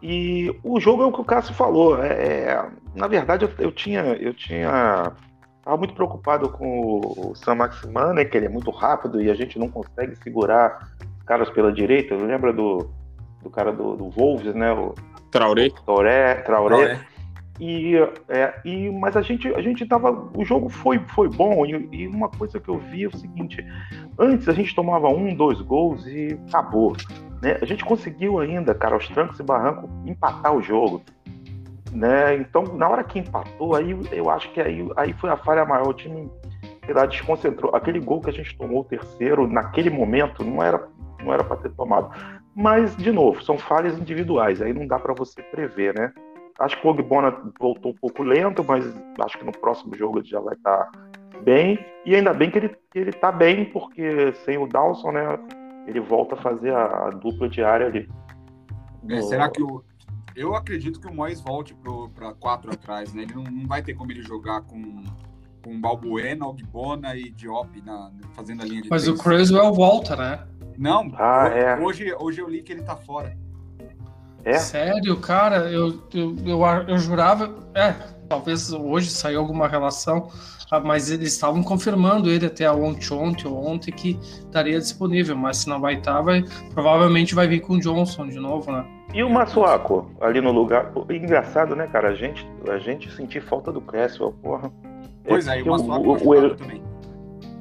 [0.00, 2.00] E o jogo é o que o Cássio falou.
[2.00, 4.00] É, é na verdade, eu, eu, tinha.
[4.00, 5.12] Eu tinha.
[5.64, 8.24] Tava muito preocupado com o Sam Maximan, né?
[8.24, 12.14] Que ele é muito rápido e a gente não consegue segurar os caras pela direita.
[12.14, 12.88] Lembra do,
[13.42, 14.72] do cara do, do Wolves, né?
[14.72, 14.94] O
[15.32, 15.70] Traoré.
[15.84, 16.34] Traoré.
[16.42, 17.13] Traoré.
[17.60, 17.94] E,
[18.28, 20.28] é, e, mas a gente, a gente tava.
[20.36, 23.64] O jogo foi, foi bom, e, e, uma coisa que eu vi é o seguinte:
[24.18, 26.96] antes a gente tomava um, dois gols e acabou.
[27.40, 27.56] Né?
[27.62, 31.02] A gente conseguiu ainda, cara, aos trancos e barrancos, empatar o jogo.
[31.92, 32.36] Né?
[32.36, 35.88] Então, na hora que empatou, aí eu acho que aí, aí foi a falha maior.
[35.88, 36.28] O time
[36.92, 37.74] lá, desconcentrou.
[37.74, 40.88] Aquele gol que a gente tomou, o terceiro, naquele momento, não era,
[41.22, 42.10] não era para ter tomado.
[42.54, 46.12] Mas, de novo, são falhas individuais, aí não dá para você prever, né?
[46.58, 48.84] Acho que o Ogbona voltou um pouco lento, mas
[49.20, 50.92] acho que no próximo jogo ele já vai estar tá
[51.42, 51.78] bem.
[52.06, 55.38] E ainda bem que ele, que ele tá bem, porque sem o Dawson, né,
[55.86, 58.08] ele volta a fazer a, a dupla diária ali.
[59.08, 59.82] É, será que o.
[60.34, 61.76] Eu acredito que o Mois volte
[62.14, 63.22] para quatro atrás, né?
[63.22, 65.04] Ele não, não, vai ter como ele jogar com,
[65.62, 69.18] com Balbuena, Ogbona e Diop na, fazendo a linha de Mas três.
[69.18, 70.44] o Creswell volta, né?
[70.76, 71.78] Não, ah, hoje, é.
[71.78, 73.36] hoje, hoje eu li que ele tá fora.
[74.44, 74.54] É?
[74.54, 77.54] Sério, cara, eu, eu, eu, eu, jurava.
[77.74, 77.94] É,
[78.28, 80.28] talvez hoje saiu alguma relação,
[80.70, 85.58] ah, mas eles estavam confirmando ele até ontem, ontem ou ontem que estaria disponível, mas
[85.58, 88.84] se não vai estar, tá, vai, provavelmente vai vir com o Johnson de novo, né?
[89.14, 90.92] E o Massuaco ali no lugar.
[91.08, 92.08] Engraçado, né, cara?
[92.08, 94.70] A gente, a gente sentir falta do Cresswell, porra.
[95.26, 96.82] Pois é, é e o Massuaco o, o, o, também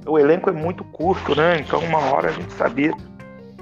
[0.06, 1.60] o elenco é muito curto, né?
[1.60, 3.04] Então uma hora a gente sabia que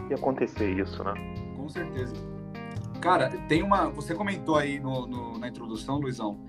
[0.10, 1.13] ia acontecer isso, né?
[1.55, 2.13] Com certeza.
[3.01, 3.89] Cara, tem uma.
[3.89, 6.39] Você comentou aí no, no na introdução, Luizão,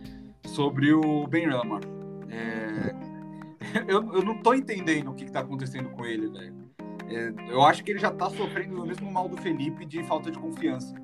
[0.44, 1.80] sobre o Ben Rama.
[2.28, 2.94] É...
[3.88, 6.62] eu, eu não tô entendendo o que, que tá acontecendo com ele, velho.
[7.08, 10.30] É, eu acho que ele já tá sofrendo do mesmo mal do Felipe de falta
[10.30, 10.94] de confiança.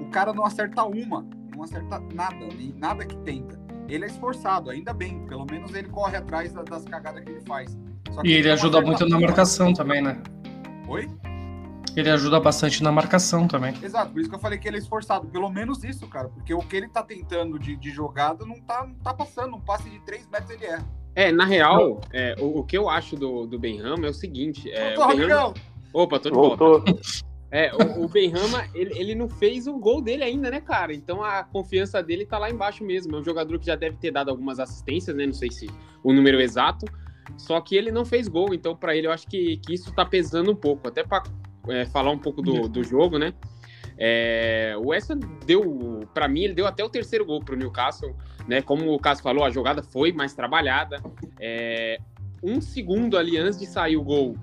[0.00, 3.58] O cara não acerta uma, não acerta nada, nem nada que tenta.
[3.88, 7.76] Ele é esforçado, ainda bem, pelo menos ele corre atrás das cagadas que ele faz.
[8.24, 10.20] E ele ajuda muito na marcação também, né?
[10.86, 11.08] Oi?
[11.98, 13.74] Ele ajuda bastante na marcação também.
[13.82, 15.26] Exato, por isso que eu falei que ele é esforçado.
[15.26, 16.28] Pelo menos isso, cara.
[16.28, 19.56] Porque o que ele tá tentando de, de jogada não tá, não tá passando.
[19.56, 20.86] Um passe de 3 metros ele erra.
[21.14, 24.70] É, na real, é, o, o, que eu acho do, do Benham é o seguinte.
[24.70, 25.54] É, Tô, o Benham...
[25.92, 26.84] Opa, tô de volta.
[27.50, 30.94] É, o, o Benrama, ele, ele não fez o gol dele ainda, né, cara?
[30.94, 33.16] Então a confiança dele tá lá embaixo mesmo.
[33.16, 35.26] É um jogador que já deve ter dado algumas assistências, né?
[35.26, 35.66] Não sei se
[36.04, 36.84] o número exato,
[37.36, 40.04] só que ele não fez gol, então para ele eu acho que, que isso tá
[40.04, 40.88] pesando um pouco.
[40.88, 41.22] Até para
[41.68, 43.32] é, falar um pouco do, do jogo, né?
[44.00, 45.10] É, o West
[45.44, 48.14] deu, para mim, ele deu até o terceiro gol pro Newcastle,
[48.46, 48.62] né?
[48.62, 51.02] Como o Cássio falou, a jogada foi mais trabalhada.
[51.40, 51.98] É,
[52.42, 54.36] um segundo ali antes de sair o gol,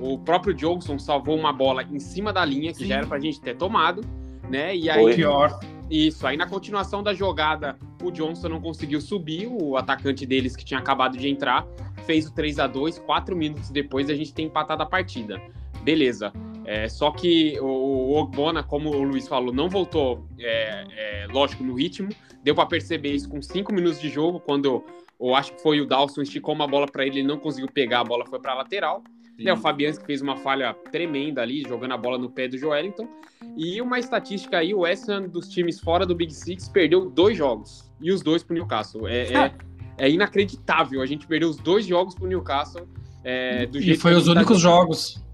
[0.00, 2.86] o próprio Johnson salvou uma bola em cima da linha, que Sim.
[2.86, 4.02] já era pra gente ter tomado,
[4.50, 4.76] né?
[4.76, 5.00] E aí.
[5.00, 5.14] Foi.
[5.14, 5.58] Pior.
[5.90, 10.62] Isso, aí na continuação da jogada, o Johnson não conseguiu subir, o atacante deles que
[10.62, 11.66] tinha acabado de entrar
[12.04, 15.40] fez o 3 a 2 quatro minutos depois a gente tem empatado a partida.
[15.82, 16.30] Beleza.
[16.68, 21.72] É, só que o, Ogbona, como o Luiz falou, não voltou, é, é, lógico, no
[21.72, 22.10] ritmo.
[22.44, 24.84] Deu para perceber isso com cinco minutos de jogo, quando
[25.18, 28.00] eu acho que foi o Dawson esticou uma bola para ele, ele não conseguiu pegar,
[28.00, 29.02] a bola foi para lateral.
[29.40, 33.08] É o Fabianski fez uma falha tremenda ali, jogando a bola no pé do Joelinton.
[33.56, 37.38] E uma estatística aí, o West Ham dos times fora do Big Six perdeu dois
[37.38, 37.90] jogos.
[37.98, 39.06] E os dois pro Newcastle.
[39.06, 39.54] É, é,
[39.96, 41.00] é inacreditável.
[41.00, 42.86] A gente perdeu os dois jogos pro Newcastle.
[43.24, 44.62] É, e foi os tá únicos tá...
[44.62, 45.27] jogos.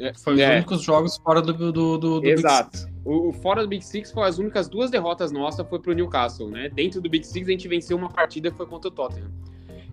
[0.00, 0.56] É, foi os é.
[0.56, 2.70] únicos jogos fora do, do, do, do Exato.
[2.70, 2.98] Big Six.
[3.04, 6.48] O, o, fora do Big Six foi as únicas duas derrotas nossas foi pro Newcastle,
[6.48, 6.68] né?
[6.68, 9.30] Dentro do Big Six a gente venceu uma partida que foi contra o Tottenham.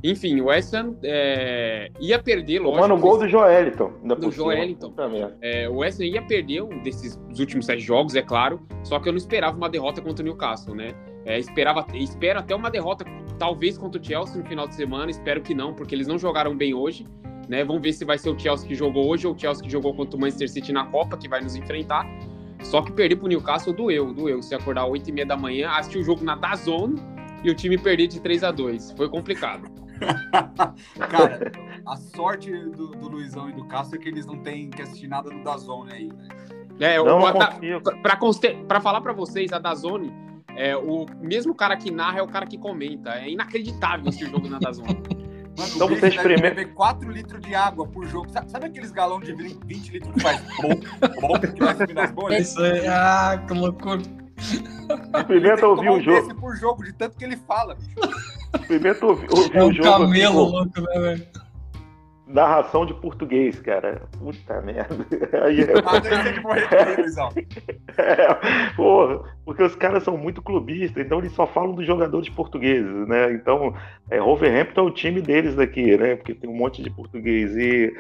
[0.03, 2.81] Enfim, o West Ham é, ia perder, lógico.
[2.81, 3.91] Mano, o gol do Joeliton.
[4.19, 4.93] Do Joeliton.
[5.41, 9.09] É, o West Ham ia perder um desses últimos sete jogos, é claro, só que
[9.09, 10.93] eu não esperava uma derrota contra o Newcastle, né?
[11.25, 13.03] É, esperava, espero até uma derrota,
[13.39, 16.55] talvez contra o Chelsea no final de semana, espero que não, porque eles não jogaram
[16.55, 17.07] bem hoje.
[17.47, 17.63] Né?
[17.63, 19.93] Vamos ver se vai ser o Chelsea que jogou hoje ou o Chelsea que jogou
[19.93, 22.05] contra o Manchester City na Copa, que vai nos enfrentar.
[22.63, 24.41] Só que perder pro Newcastle doeu, doeu.
[24.41, 26.95] Se acordar às 8 e meia da manhã, assistir o jogo na Dazone
[27.43, 29.69] e o time perder de 3 a 2 Foi complicado.
[31.09, 31.51] Cara,
[31.85, 35.07] a sorte do, do, Luizão e do Castro é que eles não têm que assistir
[35.07, 36.27] nada no Dazone aí, né?
[36.79, 36.97] É,
[38.67, 40.11] para falar para vocês, a Dazone,
[40.57, 43.11] é, o mesmo cara que narra é o cara que comenta.
[43.11, 45.01] É inacreditável esse jogo na Dazone.
[45.57, 46.55] Mano, então você experimenta.
[46.55, 48.29] beber 4 litros de água por jogo.
[48.31, 50.69] Sabe, sabe aqueles galões de 20 litros que faz bom,
[51.21, 52.49] bom que vai subir nas bolhas?
[52.49, 54.01] Isso aí, ah, que loucura.
[55.17, 56.35] Experimenta ouvir o jogo.
[56.35, 57.77] por jogo, de tanto que ele fala.
[58.59, 59.89] Experimenta ouvir, ouvir é um o jogo.
[59.89, 61.27] camelo assim, louco, né, velho?
[62.35, 64.03] Narração de português, cara.
[64.19, 65.07] Puta merda.
[65.43, 65.65] Aí é...
[67.97, 68.33] é,
[68.75, 73.31] porra, porque os caras são muito clubistas, então eles só falam dos jogadores portugueses, né?
[73.31, 73.73] Então,
[74.11, 76.17] é, Wolverhampton é o time deles daqui, né?
[76.17, 77.55] Porque tem um monte de português.
[77.55, 77.95] E,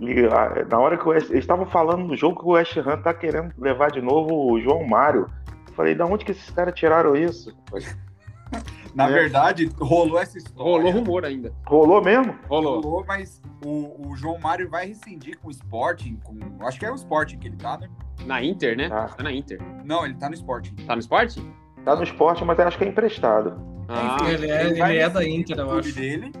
[0.00, 3.02] e a, na hora que West, eles estavam falando do jogo que o West Ham
[3.02, 5.26] tá querendo levar de novo o João Mário.
[5.68, 7.54] Eu falei, da onde que esses caras tiraram isso?
[8.94, 9.12] Na é.
[9.12, 10.62] verdade, rolou essa história.
[10.62, 11.52] Rolou rumor ainda.
[11.66, 12.38] Rolou mesmo?
[12.48, 12.80] Rolou.
[12.80, 16.90] Rolou, mas o, o João Mário vai rescindir com o Sporting, com, acho que é
[16.90, 17.88] o Sporting que ele tá, né?
[18.24, 18.88] Na Inter, né?
[18.92, 19.06] Ah.
[19.06, 19.60] Tá na Inter.
[19.84, 20.76] Não, ele tá no Sporting.
[20.86, 21.52] Tá no Sporting?
[21.84, 23.60] Tá no Sporting, mas eu acho que é emprestado.
[23.88, 25.94] Ah, Enfim, ele, é, ele, ele é da Inter, eu acho.
[25.94, 26.32] dele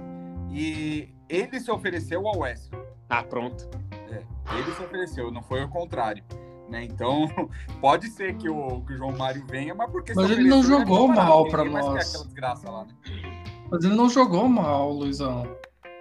[0.50, 2.72] e ele se ofereceu ao West.
[3.08, 3.68] Ah, pronto.
[4.10, 4.22] É,
[4.56, 6.22] ele se ofereceu, não foi o contrário.
[6.68, 6.84] Né?
[6.84, 7.26] Então,
[7.80, 10.12] pode ser que o, que o João Mário venha, mas porque.
[10.14, 12.26] Mas ele não jogou mal para nós.
[12.40, 12.86] Lá, né?
[13.70, 15.46] Mas ele não jogou mal, Luizão.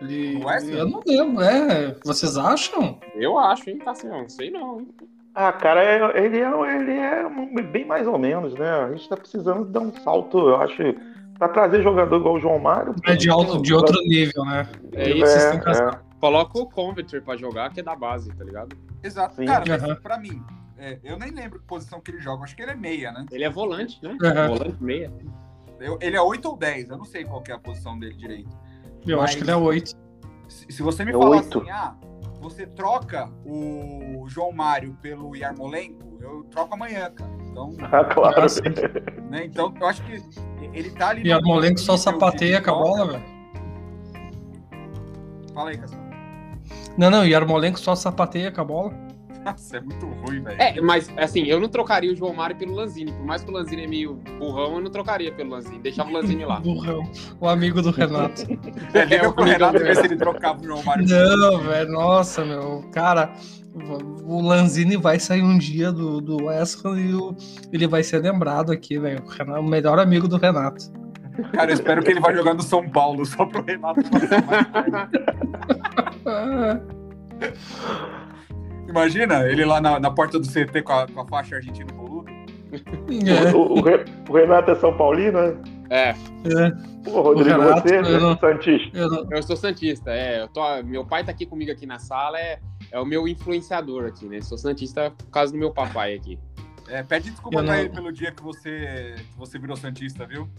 [0.01, 0.41] Ele...
[0.69, 1.95] Eu não lembro, é.
[2.03, 2.99] Vocês acham?
[3.15, 4.21] Eu acho, hein, Cassião?
[4.21, 4.87] Não sei não, hein?
[5.35, 8.69] Ah, cara, é, ele é, ele é bem mais ou menos, né?
[8.69, 10.77] A gente tá precisando dar um salto, eu acho,
[11.39, 12.93] pra trazer jogador igual o João Mário.
[13.05, 14.67] É de, alto, de outro nível, né?
[14.91, 15.99] É isso, é, é.
[16.19, 18.75] Coloca o Converter pra jogar, que é da base, tá ligado?
[19.03, 19.35] Exato.
[19.35, 19.45] Sim.
[19.45, 19.95] Cara, mas uhum.
[19.95, 20.41] pra mim,
[20.77, 22.43] é, eu nem lembro que posição que ele joga.
[22.43, 23.25] Acho que ele é meia, né?
[23.31, 24.11] Ele é volante, né?
[24.11, 24.47] Uhum.
[24.47, 25.11] Volante meia.
[25.79, 28.49] Eu, ele é 8 ou 10, eu não sei qual é a posição dele direito.
[29.05, 29.91] Eu mas, acho que ele é 8.
[30.47, 31.59] Se, se você me é falar 8.
[31.59, 31.95] assim, ah,
[32.39, 37.31] você troca o João Mário pelo Yarmolenko, eu troco amanhã, cara.
[37.49, 38.45] Então, ah, claro.
[39.29, 39.45] Né?
[39.45, 40.21] Então, eu acho que
[40.73, 41.27] ele tá ali.
[41.27, 43.33] Yarmolenko só sapateia com a bola, velho.
[45.53, 46.02] Fala aí, Cassio.
[46.97, 48.93] Não, não, e Yarmolenko só sapateia com a bola.
[49.43, 50.61] Nossa, é muito ruim, velho.
[50.61, 53.11] É, mas assim, eu não trocaria o João Mário pelo Lanzini.
[53.11, 55.79] Por mais que o Lanzini é meio burrão, eu não trocaria pelo Lanzini.
[55.79, 56.59] Deixava o Lanzini lá.
[56.63, 57.03] burrão.
[57.41, 58.43] O amigo do Renato.
[58.93, 61.05] é, liga pro Renato ver se ele trocava o João Mário.
[61.05, 62.85] Não, velho, nossa, meu.
[62.93, 63.33] Cara,
[64.23, 67.35] o Lanzini vai sair um dia do, do West Ham e o,
[67.71, 69.23] ele vai ser lembrado aqui, velho.
[69.59, 70.89] O melhor amigo do Renato.
[71.51, 74.01] Cara, eu espero que ele vá jogar no São Paulo, só pro Renato
[78.87, 82.31] Imagina ele lá na, na porta do CT com a, com a faixa argentina boludo.
[82.73, 83.55] É.
[83.55, 85.55] O, o, o, Renato é São Paulino, né?
[85.89, 86.09] É.
[86.09, 86.15] é.
[87.03, 88.97] Pô, Rodrigo, Renato, você é não, Santista.
[88.97, 89.27] Eu, não...
[89.31, 90.41] eu, sou Santista, é.
[90.41, 92.59] Eu tô, meu pai tá aqui comigo aqui na sala, é,
[92.91, 94.41] é o meu influenciador aqui, né?
[94.41, 96.39] Sou Santista por causa do meu papai aqui.
[96.87, 100.49] É, pede desculpa pra ele pelo dia que você, que você virou Santista, viu?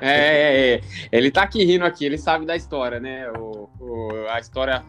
[0.00, 0.80] É, é, é,
[1.12, 3.30] ele tá aqui rindo aqui, ele sabe da história, né?
[3.32, 4.84] O, o, a história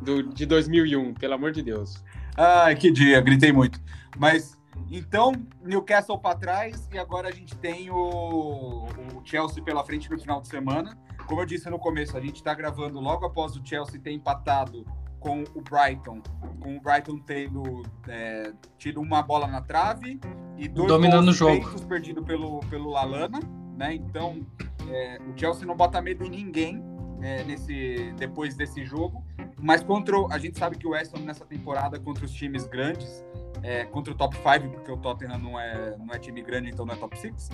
[0.00, 2.02] do, de 2001, pelo amor de Deus.
[2.36, 3.80] Ai, que dia, gritei muito.
[4.16, 4.58] Mas
[4.90, 5.32] então,
[5.62, 10.40] Newcastle para trás e agora a gente tem o, o, Chelsea pela frente no final
[10.40, 10.96] de semana.
[11.26, 14.86] Como eu disse no começo, a gente está gravando logo após o Chelsea ter empatado
[15.20, 16.22] com o Brighton,
[16.60, 20.20] com o Brighton tendo é, tido uma bola na trave
[20.56, 23.40] e dois dominando o jogo perdido pelo pelo Lalana
[23.78, 23.94] né?
[23.94, 24.44] Então,
[24.90, 26.82] é, o Chelsea não bota medo em ninguém
[27.22, 29.24] é, nesse depois desse jogo,
[29.60, 33.24] mas contra a gente sabe que o West Ham nessa temporada contra os times grandes,
[33.62, 36.84] é, contra o top 5, porque o Tottenham não é não é time grande, então
[36.84, 37.48] não é top 6.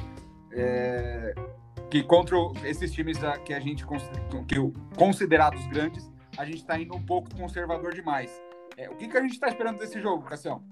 [0.52, 1.34] É,
[1.90, 3.84] que contra esses times que a gente
[4.48, 4.56] que
[4.96, 8.30] considerados grandes, a gente está indo um pouco conservador demais.
[8.76, 10.64] É, o que, que a gente está esperando desse jogo, Cassião?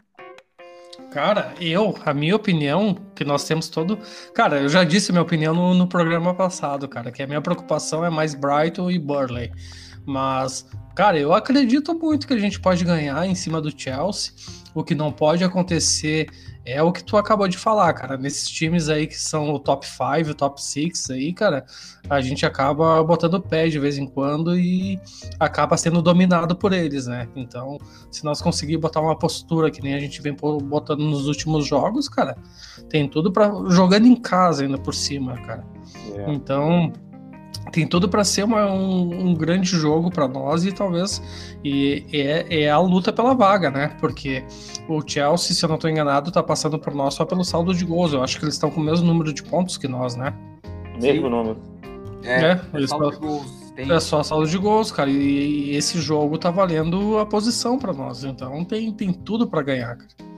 [1.10, 3.98] Cara, eu, a minha opinião, que nós temos todo.
[4.34, 8.04] Cara, eu já disse minha opinião no, no programa passado, cara, que a minha preocupação
[8.04, 9.52] é mais Brighton e Burley.
[10.04, 14.32] Mas, cara, eu acredito muito que a gente pode ganhar em cima do Chelsea.
[14.74, 16.28] O que não pode acontecer
[16.64, 18.16] é o que tu acabou de falar, cara.
[18.16, 21.64] Nesses times aí que são o top 5, o top 6 aí, cara,
[22.08, 25.00] a gente acaba botando o pé de vez em quando e
[25.40, 27.28] acaba sendo dominado por eles, né?
[27.34, 27.78] Então,
[28.10, 32.08] se nós conseguir botar uma postura que nem a gente vem botando nos últimos jogos,
[32.08, 32.36] cara,
[32.88, 35.64] tem tudo para jogando em casa ainda por cima, cara.
[36.06, 36.32] Yeah.
[36.32, 36.34] É.
[36.34, 36.92] Então,
[37.70, 41.22] tem tudo para ser uma, um, um, grande jogo para nós e talvez
[41.64, 43.96] e, é, é, a luta pela vaga, né?
[44.00, 44.44] Porque
[44.88, 47.84] o Chelsea, se eu não estou enganado, está passando por nós só pelo saldo de
[47.84, 48.12] gols.
[48.12, 50.34] Eu acho que eles estão com o mesmo número de pontos que nós, né?
[51.00, 51.60] Mesmo número.
[52.24, 53.72] É, é, é saldo de gols.
[53.76, 53.90] Tem...
[53.90, 55.08] É só saldo de gols, cara.
[55.08, 58.24] E, e esse jogo tá valendo a posição para nós.
[58.24, 60.31] Então tem, tem tudo para ganhar, cara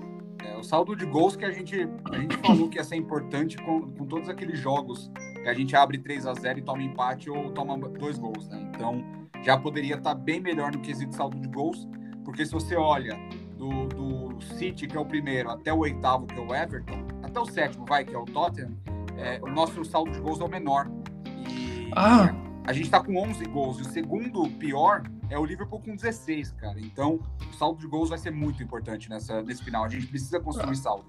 [0.64, 4.06] saldo de gols que a gente, a gente falou que ia ser importante com, com
[4.06, 5.10] todos aqueles jogos
[5.42, 8.70] que a gente abre 3 a 0 e toma empate ou toma dois gols, né?
[8.74, 9.04] Então
[9.42, 11.86] já poderia estar tá bem melhor no quesito saldo de gols,
[12.24, 13.16] porque se você olha
[13.56, 17.38] do, do City, que é o primeiro, até o oitavo, que é o Everton, até
[17.38, 18.72] o sétimo, vai, que é o Tottenham,
[19.16, 20.90] é, o nosso saldo de gols é o menor.
[21.36, 22.34] E ah.
[22.66, 26.52] a gente está com 11 gols, e o segundo pior é o Liverpool com 16,
[26.52, 26.78] cara.
[26.80, 29.84] Então, o saldo de gols vai ser muito importante nessa, nesse final.
[29.84, 31.04] A gente precisa construir saldo.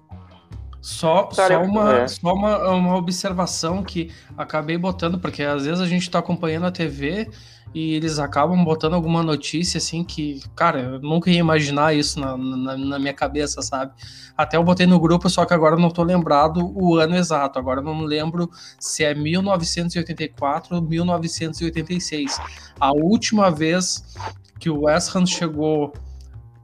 [0.80, 2.08] Só, só, uma, é.
[2.08, 6.70] só uma, uma observação que acabei botando, porque às vezes a gente está acompanhando a
[6.70, 7.28] TV
[7.76, 12.34] e eles acabam botando alguma notícia assim que, cara, eu nunca ia imaginar isso na,
[12.34, 13.92] na, na, minha cabeça, sabe?
[14.34, 17.58] Até eu botei no grupo, só que agora eu não tô lembrado o ano exato.
[17.58, 22.38] Agora eu não lembro se é 1984 ou 1986.
[22.80, 24.16] A última vez
[24.58, 25.92] que o West Ham chegou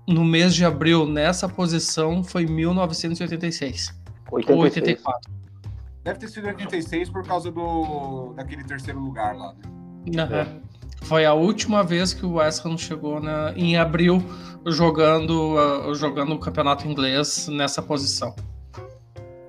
[0.08, 3.94] no mês de abril nessa posição foi 1986.
[4.30, 4.56] 86.
[4.56, 5.30] Ou 84.
[6.02, 9.62] Deve ter sido 86 por causa do daquele terceiro lugar lá, né?
[10.06, 10.71] Uhum.
[11.04, 14.22] Foi a última vez que o West Ham chegou na, em abril
[14.66, 18.34] jogando, uh, jogando o campeonato inglês nessa posição.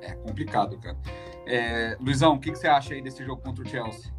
[0.02, 0.98] É complicado, cara.
[1.46, 4.12] É, Luizão, o que, que, você acha aí desse jogo contra o Chelsea?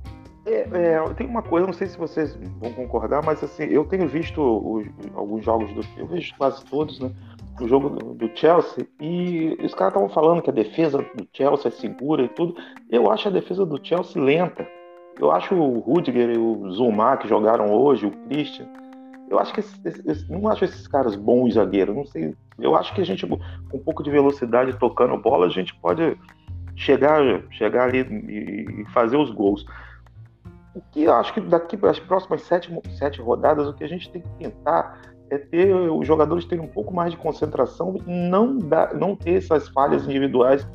[0.47, 4.07] É, é, tem uma coisa, não sei se vocês vão concordar, mas assim, eu tenho
[4.07, 5.81] visto os, alguns jogos do.
[5.99, 7.11] Eu vejo quase todos, né?
[7.61, 11.71] o jogo do Chelsea e os caras estavam falando que a defesa do Chelsea é
[11.71, 12.57] segura e tudo.
[12.91, 14.67] Eu acho a defesa do Chelsea lenta.
[15.19, 18.67] Eu acho o Rudiger e o Zuma que jogaram hoje, o Christian.
[19.31, 21.95] Eu acho que esse, não acho esses caras bons zagueiros.
[21.95, 22.35] Não sei.
[22.59, 23.39] Eu acho que a gente com
[23.73, 26.17] um pouco de velocidade tocando bola a gente pode
[26.77, 29.65] chegar, chegar ali e fazer os gols.
[30.75, 33.89] O que eu acho que daqui para as próximas sete, sete rodadas o que a
[33.89, 35.01] gente tem que tentar
[35.31, 39.35] é ter os jogadores terem um pouco mais de concentração e não, dar, não ter
[39.35, 40.67] essas falhas individuais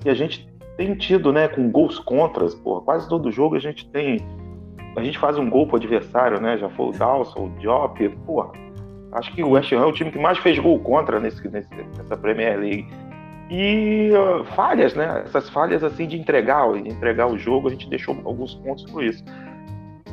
[0.00, 3.88] que a gente tem tido, né, com gols contras, porra, quase todo jogo a gente
[3.90, 4.20] tem
[4.96, 8.50] a gente faz um gol pro adversário, né, já foi o Dawson, o Diop, porra,
[9.12, 11.68] acho que o West Ham é o time que mais fez gol contra nesse, nesse
[11.96, 12.88] nessa Premier League.
[13.50, 17.88] E uh, falhas, né, essas falhas assim de entregar, de entregar o jogo, a gente
[17.88, 19.22] deixou alguns pontos por isso.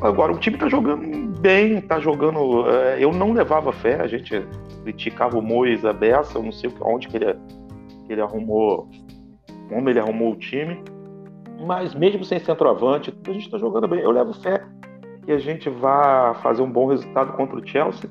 [0.01, 2.69] Agora, o time tá jogando bem, tá jogando.
[2.69, 4.45] É, eu não levava fé, a gente
[4.83, 7.33] criticava o Mois a beça, eu não sei onde que ele,
[8.05, 8.89] que ele arrumou,
[9.69, 10.83] como ele arrumou o time.
[11.65, 13.99] Mas mesmo sem centroavante, a gente tá jogando bem.
[13.99, 14.63] Eu levo fé
[15.25, 18.09] que a gente vá fazer um bom resultado contra o Chelsea.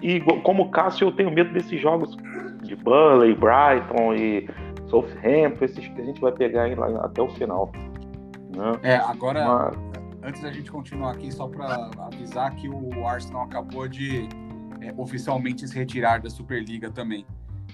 [0.00, 2.16] E como Cássio, eu tenho medo desses jogos
[2.62, 4.48] de Burnley, Brighton e
[4.88, 6.66] Southampton, esses que a gente vai pegar
[7.04, 7.70] até o final.
[8.54, 8.78] Né?
[8.82, 9.44] É, agora.
[9.44, 9.92] Mas
[10.22, 14.28] antes da gente continuar aqui, só para avisar que o Arsenal acabou de
[14.80, 17.24] é, oficialmente se retirar da Superliga também.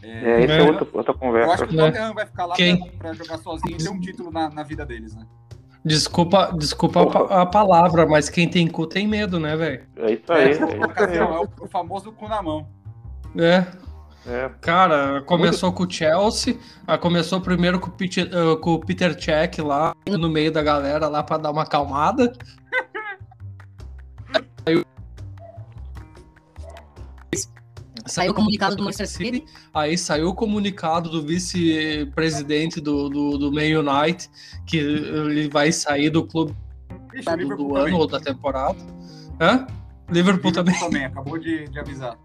[0.03, 1.49] É, é isso é outra, outra conversa.
[1.49, 2.55] Eu acho que o Tottenham vai ficar lá
[2.99, 5.27] para jogar sozinho e ter um título na, na vida deles, né?
[5.85, 9.87] Desculpa, desculpa a, a, palavra, mas quem tem cu tem medo, né, velho?
[9.97, 10.53] É isso aí.
[10.53, 12.69] É, é, é, o, o famoso cu na mão.
[13.37, 13.65] É.
[14.27, 14.51] É.
[14.61, 15.79] Cara, começou Muito...
[15.79, 16.59] com o Chelsea,
[17.01, 21.09] começou primeiro com o Peter, uh, com o Peter Cech lá, no meio da galera
[21.09, 22.33] lá para dar uma acalmada.
[24.65, 24.85] Saiu...
[28.09, 33.53] saiu o comunicado do Manchester City, aí saiu o comunicado do vice-presidente do, do, do
[33.53, 34.29] Man United,
[34.67, 36.55] que ele vai sair do clube
[37.15, 38.79] Ixi, do, do ano ou da temporada.
[39.41, 39.67] Hã?
[40.11, 40.79] Liverpool, Liverpool também.
[40.81, 42.19] também, acabou de, de avisar.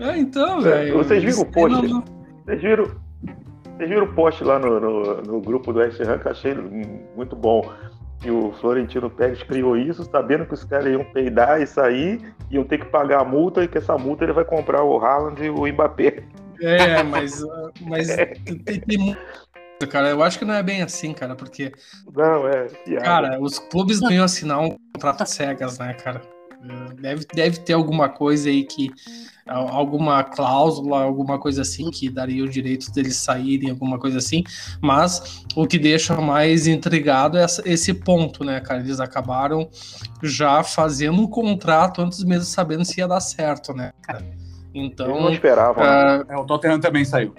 [0.00, 0.96] É, então, velho.
[0.96, 1.76] Vocês viram o post?
[2.44, 2.84] Vocês viram,
[3.76, 6.54] vocês viram o post lá no, no, no grupo do West Ham que eu achei
[7.14, 7.70] muito bom.
[8.20, 12.64] Que o Florentino Pérez criou isso, sabendo que os caras iam peidar e sair, iam
[12.64, 15.48] ter que pagar a multa e que essa multa ele vai comprar o Haaland e
[15.48, 16.22] o Mbappé.
[16.60, 17.42] É, mas,
[17.80, 18.26] mas é.
[18.26, 19.16] tem, tem
[19.86, 20.10] cara.
[20.10, 21.72] Eu acho que não é bem assim, cara, porque.
[22.14, 22.66] Não, é.
[22.84, 23.04] Piada.
[23.04, 26.20] Cara, os clubes não iam assinar um contrato cegas, né, cara?
[27.00, 28.90] Deve, deve ter alguma coisa aí que
[29.50, 34.44] alguma cláusula, alguma coisa assim que daria o direito deles saírem, alguma coisa assim.
[34.80, 38.80] Mas o que deixa mais intrigado é esse ponto, né, cara?
[38.80, 39.68] Eles acabaram
[40.22, 44.24] já fazendo um contrato antes mesmo sabendo se ia dar certo, né, cara?
[44.74, 45.06] Então.
[45.06, 45.80] Eu não esperava.
[45.80, 46.32] Uh...
[46.32, 47.34] É, o Tottenham também saiu.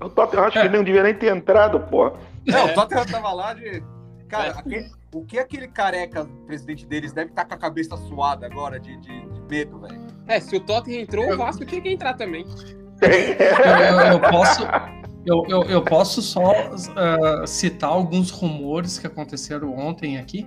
[0.00, 0.62] o Tottenham acho é.
[0.62, 2.12] que ele não devia nem ter entrado, pô.
[2.46, 3.82] Não, o Tottenham tava lá de.
[4.30, 4.50] Cara, é.
[4.50, 8.78] aquele, o que aquele careca presidente deles deve estar tá com a cabeça suada agora
[8.78, 10.00] de, de, de medo, velho?
[10.28, 12.46] É, se o Tottenham entrou, o Vasco tinha que entrar também.
[13.02, 14.62] eu, eu, posso.
[15.26, 20.46] Eu, eu, eu posso só uh, citar alguns rumores que aconteceram ontem aqui.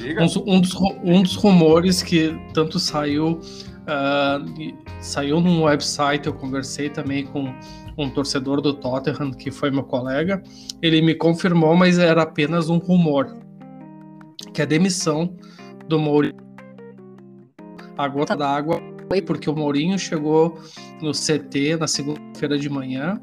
[0.00, 3.40] Um, um, dos, um dos rumores que tanto saiu
[3.80, 7.52] uh, saiu num website, eu conversei também com
[8.02, 10.42] um torcedor do Tottenham, que foi meu colega,
[10.80, 13.36] ele me confirmou, mas era apenas um rumor,
[14.52, 15.36] que a demissão
[15.86, 16.34] do Mourinho,
[17.96, 18.36] a gota tá.
[18.36, 20.58] d'água foi porque o Mourinho chegou
[21.02, 23.20] no CT na segunda-feira de manhã,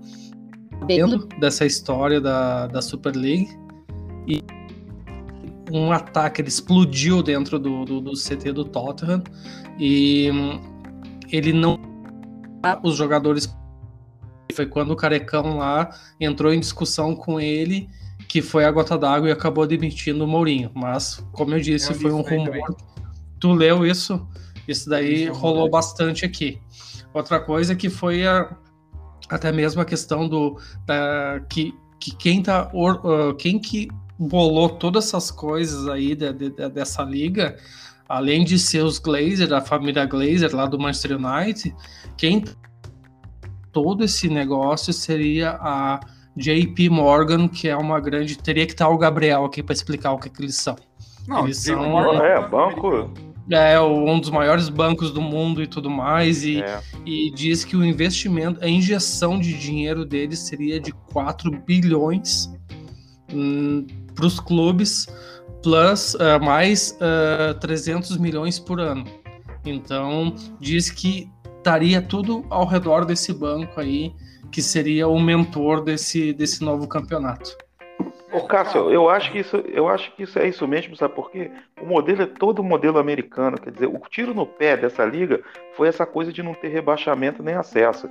[0.86, 3.50] dentro dessa história da, da Super League,
[4.28, 4.44] e
[5.72, 9.24] um ataque, ele explodiu dentro do, do, do CT do Tottenham
[9.80, 10.62] e hum,
[11.32, 11.78] ele não
[12.84, 13.48] os jogadores
[14.58, 15.90] foi quando o Carecão lá
[16.20, 17.88] entrou em discussão com ele
[18.28, 20.72] que foi a gota d'água e acabou demitindo o Mourinho.
[20.74, 22.76] Mas, como eu disse, eu foi um rumor.
[23.40, 24.28] Tu leu isso?
[24.68, 26.60] Isso daí rolou bastante aqui.
[27.14, 28.54] Outra coisa que foi a,
[29.30, 33.88] até mesmo a questão do da, que, que quem tá uh, quem que
[34.20, 37.56] bolou todas essas coisas aí de, de, dessa liga,
[38.10, 41.74] além de ser os Glazer, a família Glazer lá do Manchester United,
[42.18, 42.44] quem
[43.78, 46.00] todo esse negócio seria a
[46.36, 48.36] JP Morgan, que é uma grande.
[48.36, 50.76] Teria que estar o Gabriel aqui para explicar o que, que eles são.
[51.28, 52.26] Não, eles são.
[52.26, 53.12] É, banco.
[53.52, 56.44] É, um dos maiores bancos do mundo e tudo mais.
[56.44, 56.80] E, é.
[57.06, 62.52] e diz que o investimento, a injeção de dinheiro deles seria de 4 bilhões.
[63.32, 65.06] Hum, para os clubes,
[65.62, 69.06] plus uh, mais uh, eh, 300 milhões por ano.
[69.64, 71.30] Então, diz que
[71.68, 74.16] estaria tudo ao redor desse banco aí,
[74.50, 77.58] que seria o mentor desse, desse novo campeonato.
[78.32, 81.30] Ô, Cássio, eu acho que isso, eu acho que isso é isso mesmo, sabe por
[81.30, 81.52] quê?
[81.82, 85.42] O modelo é todo modelo americano, quer dizer, o tiro no pé dessa liga
[85.76, 88.10] foi essa coisa de não ter rebaixamento nem acesso,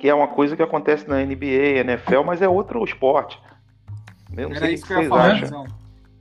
[0.00, 3.38] que é uma coisa que acontece na NBA, NFL, mas é outro esporte.
[4.34, 5.40] Eu não Era sei isso que eu ia falar,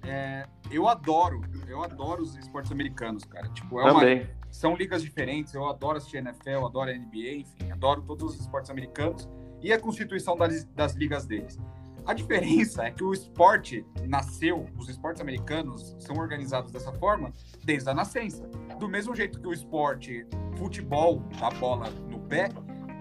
[0.06, 3.48] é, eu adoro, eu adoro os esportes americanos, cara.
[3.50, 4.18] Tipo, é Também.
[4.22, 5.54] Uma, são ligas diferentes.
[5.54, 9.28] Eu adoro assistir NFL, adoro NBA, enfim, adoro todos os esportes americanos
[9.62, 11.60] e a constituição das, das ligas deles.
[12.06, 17.34] A diferença é que o esporte nasceu, os esportes americanos são organizados dessa forma
[17.64, 18.44] desde a nascença.
[18.78, 20.28] Do mesmo jeito que o esporte
[20.58, 22.50] futebol, da bola no pé,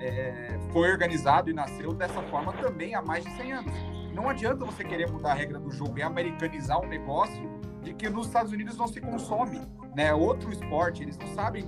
[0.01, 3.73] é, foi organizado e nasceu dessa forma também há mais de 100 anos.
[4.15, 7.62] Não adianta você querer mudar a regra do jogo e americanizar um negócio
[7.93, 9.61] que nos Estados Unidos não se consome,
[9.95, 10.13] né?
[10.15, 11.65] Outro esporte, eles não sabem,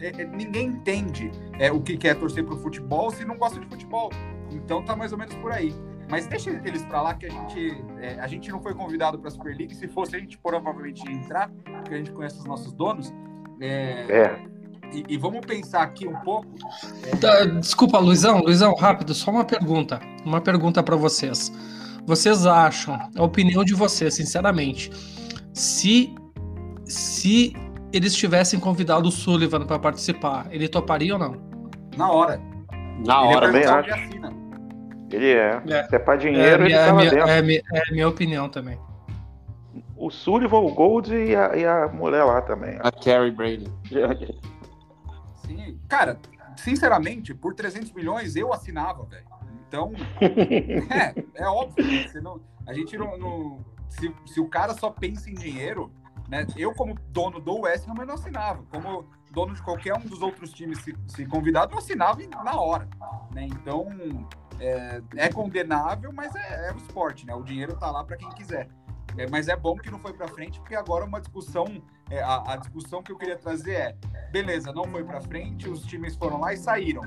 [0.00, 3.58] é, é, ninguém entende é, o que é torcer para o futebol se não gosta
[3.58, 4.10] de futebol.
[4.50, 5.74] Então tá mais ou menos por aí.
[6.08, 9.28] Mas deixa eles para lá que a gente, é, a gente não foi convidado para
[9.28, 9.74] a Super League.
[9.74, 13.12] Se fosse, a gente provavelmente ia entrar, porque a gente conhece os nossos donos.
[13.60, 14.06] É.
[14.08, 14.56] é.
[14.92, 16.48] E, e, vamos pensar aqui um pouco.
[17.02, 17.46] É...
[17.58, 20.00] Desculpa, Luizão, Luizão, rápido, só uma pergunta.
[20.24, 21.50] Uma pergunta para vocês.
[22.06, 24.92] Vocês acham, a opinião de vocês, sinceramente,
[25.56, 26.14] se
[26.84, 27.56] se
[27.92, 31.34] eles tivessem convidado o Sullivan para participar, ele toparia ou não?
[31.96, 32.40] Na hora.
[33.04, 33.90] Na hora, bem acho.
[35.10, 35.62] Ele é.
[35.66, 35.84] é.
[35.84, 37.28] Se é para dinheiro, é, ele é, minha, dentro.
[37.28, 38.78] É, minha, é minha opinião também.
[39.96, 42.78] O Sullivan, o Gold e a, e a mulher lá também.
[42.82, 43.72] A Carrie Brady.
[45.46, 46.18] Sim, cara,
[46.56, 49.24] sinceramente, por 300 milhões eu assinava, velho.
[49.66, 51.86] Então, é, é óbvio.
[52.22, 53.16] Não, a gente não.
[53.16, 55.90] não se, se o cara só pensa em dinheiro,
[56.28, 56.46] né?
[56.56, 58.62] Eu, como dono do West Ham, eu não assinava.
[58.70, 62.88] Como dono de qualquer um dos outros times, se, se convidado, eu assinava na hora.
[63.32, 63.46] Né?
[63.46, 63.88] Então,
[64.58, 67.34] é, é condenável, mas é, é, o esporte, né?
[67.34, 68.68] O dinheiro tá lá para quem quiser.
[69.16, 72.52] É, mas é bom que não foi para frente, porque agora uma discussão, é, a,
[72.52, 73.96] a, discussão que eu queria trazer é,
[74.30, 77.02] beleza, não foi para frente, os times foram lá e saíram.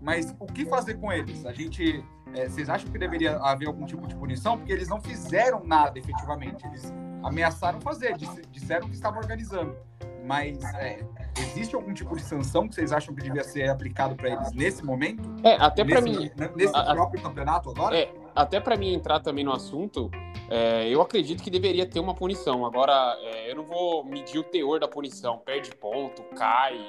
[0.00, 1.46] Mas o que fazer com eles?
[1.46, 2.04] A gente,
[2.34, 4.56] é, vocês acham que deveria haver algum tipo de punição?
[4.56, 6.66] Porque eles não fizeram nada efetivamente.
[6.66, 8.16] Eles ameaçaram fazer,
[8.50, 9.76] disseram que estavam organizando.
[10.24, 11.00] Mas é,
[11.38, 14.84] existe algum tipo de sanção que vocês acham que devia ser aplicado para eles nesse
[14.84, 15.22] momento?
[15.42, 16.30] É, até para mim.
[16.54, 17.98] Nesse a, próprio a, campeonato agora?
[17.98, 20.10] É, até para mim entrar também no assunto,
[20.48, 22.64] é, eu acredito que deveria ter uma punição.
[22.64, 25.38] Agora, é, eu não vou medir o teor da punição.
[25.38, 26.86] Perde ponto, cai,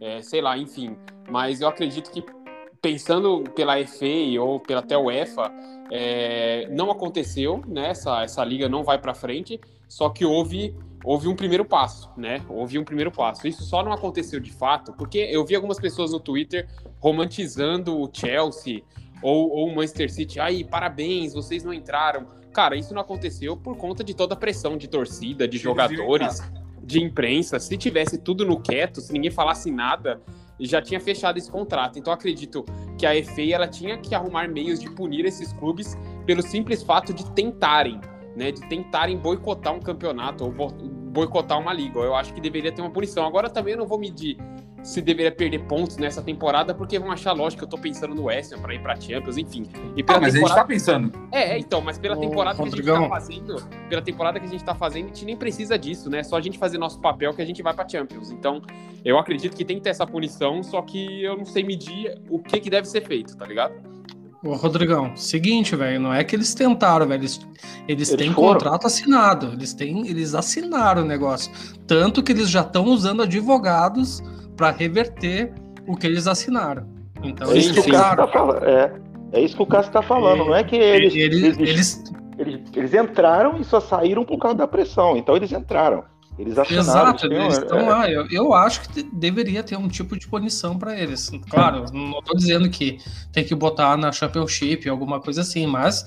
[0.00, 0.96] é, sei lá, enfim.
[1.28, 2.24] Mas eu acredito que
[2.80, 5.52] pensando pela FA ou pela até UEFA,
[5.90, 7.90] é, não aconteceu, né?
[7.90, 12.44] Essa, essa liga não vai para frente, só que houve houve um primeiro passo, né?
[12.48, 13.48] Houve um primeiro passo.
[13.48, 16.68] Isso só não aconteceu de fato, porque eu vi algumas pessoas no Twitter
[16.98, 18.82] romantizando o Chelsea
[19.22, 20.38] ou, ou o Manchester City.
[20.38, 22.26] Aí, parabéns, vocês não entraram.
[22.52, 26.42] Cara, isso não aconteceu por conta de toda a pressão de torcida, de jogadores,
[26.82, 27.58] de imprensa.
[27.58, 30.20] Se tivesse tudo no quieto, se ninguém falasse nada,
[30.60, 31.98] já tinha fechado esse contrato.
[31.98, 32.64] Então acredito
[32.98, 35.96] que a FA ela tinha que arrumar meios de punir esses clubes
[36.26, 38.00] pelo simples fato de tentarem,
[38.36, 41.98] né, de tentarem boicotar um campeonato ou boicotar uma liga.
[42.00, 43.26] Eu acho que deveria ter uma punição.
[43.26, 44.36] Agora também eu não vou medir
[44.82, 48.24] se deveria perder pontos nessa temporada, porque vão achar lógico que eu tô pensando no
[48.24, 49.66] West para ir pra Champions, enfim.
[49.96, 50.36] E pela ah, mas temporada...
[50.36, 51.12] a gente tá pensando.
[51.32, 54.64] É, então, mas pela temporada que a gente tá fazendo, pela temporada que a gente
[54.64, 56.22] tá fazendo, a gente nem precisa disso, né?
[56.22, 58.30] Só a gente fazer nosso papel que a gente vai pra Champions.
[58.30, 58.62] Então,
[59.04, 62.38] eu acredito que tem que ter essa punição, só que eu não sei medir o
[62.38, 63.74] que que deve ser feito, tá ligado?
[64.42, 67.20] Ô, Rodrigão, seguinte, velho, não é que eles tentaram, velho.
[67.20, 67.40] Eles,
[67.86, 68.54] eles, eles têm foram.
[68.54, 69.52] contrato assinado.
[69.52, 71.52] Eles têm, eles assinaram o negócio.
[71.86, 74.22] Tanto que eles já estão usando advogados
[74.60, 75.54] para reverter
[75.88, 76.86] o que eles assinaram.
[77.22, 78.64] Então, é isso que o Cássio tá falando.
[78.66, 79.00] É,
[79.32, 80.42] é isso que o Cássio está falando.
[80.42, 82.04] É, não é que eles eles, eles,
[82.36, 85.16] eles, eles entraram e só saíram por causa da pressão.
[85.16, 86.04] Então eles entraram.
[86.38, 86.82] Eles assinaram.
[86.82, 88.10] Exato, eles estão é, lá.
[88.10, 91.30] Eu, eu acho que deveria ter um tipo de punição para eles.
[91.48, 92.98] Claro, não estou dizendo que
[93.32, 96.04] tem que botar na Championship, alguma coisa assim, mas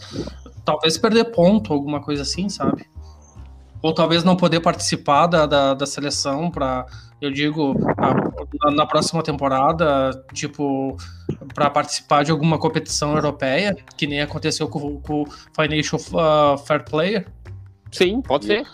[0.63, 2.85] talvez perder ponto, alguma coisa assim, sabe?
[3.83, 6.85] Ou talvez não poder participar da, da, da seleção para
[7.23, 7.73] eu digo,
[8.61, 10.97] na, na, próxima temporada, tipo,
[11.53, 15.25] para participar de alguma competição europeia, que nem aconteceu com, com o
[15.55, 17.25] Financial uh, Fair Player?
[17.93, 18.67] Sim, pode ser.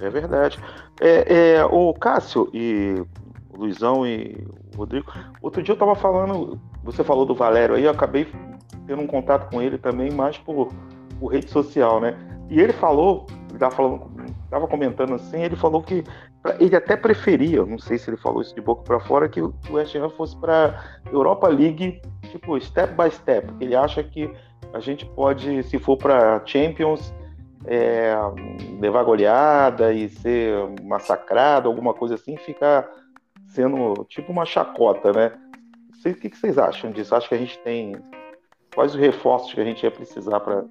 [0.00, 0.60] É verdade.
[1.00, 3.02] É, é, o Cássio e
[3.50, 7.82] o Luizão e o Rodrigo, outro dia eu tava falando, você falou do Valério aí,
[7.82, 8.28] eu acabei
[8.86, 10.72] tendo um contato com ele também, mais por,
[11.18, 12.16] por rede social, né?
[12.48, 14.10] E ele falou, ele tava falando,
[14.50, 16.04] tava comentando assim, ele falou que
[16.58, 19.54] ele até preferia, não sei se ele falou isso de boca para fora, que o
[19.70, 20.82] West Ham fosse para
[21.12, 23.52] Europa League, tipo, step by step.
[23.60, 24.30] Ele acha que
[24.72, 27.12] a gente pode, se for para Champions,
[27.66, 28.14] é,
[28.80, 32.88] levar goleada e ser massacrado, alguma coisa assim, ficar
[33.48, 35.32] sendo tipo uma chacota, né?
[36.06, 37.14] o que, que vocês acham disso?
[37.14, 37.96] Acho que a gente tem.
[38.74, 40.64] Quais os reforços que a gente ia precisar para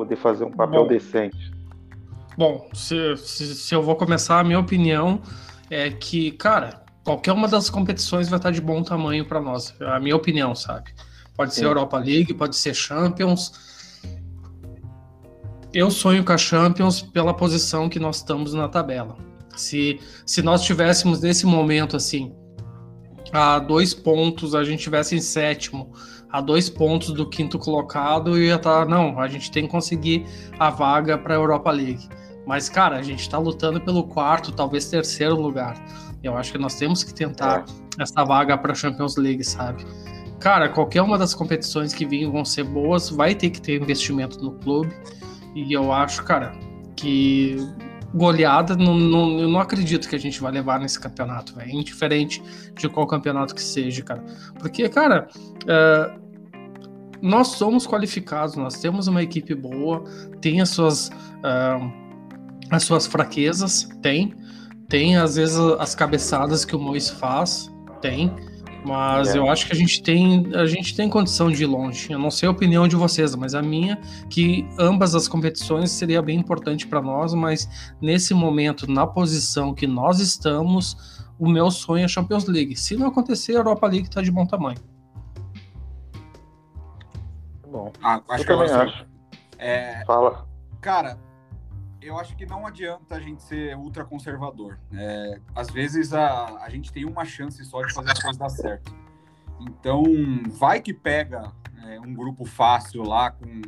[0.00, 0.88] poder fazer um papel Bom.
[0.88, 1.52] decente?
[2.36, 5.20] Bom, se, se, se, eu vou começar, a minha opinião
[5.68, 9.74] é que, cara, qualquer uma das competições vai estar de bom tamanho para nós.
[9.78, 10.94] É a minha opinião, sabe?
[11.36, 11.66] Pode ser Sim.
[11.66, 13.52] Europa League, pode ser Champions.
[15.70, 19.18] Eu sonho com a Champions pela posição que nós estamos na tabela.
[19.54, 22.34] Se, se nós tivéssemos nesse momento assim,
[23.30, 25.92] a dois pontos, a gente tivesse em sétimo,
[26.32, 30.24] a dois pontos do quinto colocado, e ia estar, não, a gente tem que conseguir
[30.58, 32.08] a vaga para a Europa League.
[32.46, 35.74] Mas, cara, a gente está lutando pelo quarto, talvez terceiro lugar.
[36.22, 37.64] Eu acho que nós temos que tentar
[37.98, 38.02] é.
[38.02, 39.84] essa vaga para a Champions League, sabe?
[40.38, 44.42] Cara, qualquer uma das competições que vinham vão ser boas, vai ter que ter investimento
[44.42, 44.94] no clube.
[45.54, 46.52] E eu acho, cara,
[46.96, 47.56] que
[48.14, 51.70] goleada, não, não, eu não acredito que a gente vai levar nesse campeonato, velho.
[51.70, 52.42] Indiferente
[52.74, 54.24] de qual campeonato que seja, cara.
[54.58, 55.28] Porque, cara,
[55.64, 56.19] uh,
[57.22, 60.04] nós somos qualificados, nós temos uma equipe boa,
[60.40, 61.08] tem as suas.
[61.08, 62.00] Uh,
[62.70, 64.34] as suas fraquezas, tem.
[64.88, 68.32] Tem, às vezes, as cabeçadas que o Mois faz, tem.
[68.84, 69.38] Mas é.
[69.38, 72.10] eu acho que a gente tem a gente tem condição de ir longe.
[72.10, 74.00] Eu não sei a opinião de vocês, mas a minha
[74.30, 77.68] que ambas as competições seria bem importante para nós, mas
[78.00, 80.96] nesse momento, na posição que nós estamos,
[81.38, 82.74] o meu sonho é a Champions League.
[82.74, 84.78] Se não acontecer, a Europa League está de bom tamanho.
[88.16, 89.06] Ah, acho eu que também acho.
[89.58, 90.04] É...
[90.04, 90.48] Fala.
[90.80, 91.18] Cara,
[92.00, 94.78] eu acho que não adianta a gente ser ultra conservador.
[94.92, 98.48] É, às vezes a, a gente tem uma chance só de fazer as coisas dar
[98.48, 98.94] certo.
[99.60, 100.02] Então,
[100.58, 101.52] vai que pega
[101.84, 103.60] é, um grupo fácil lá com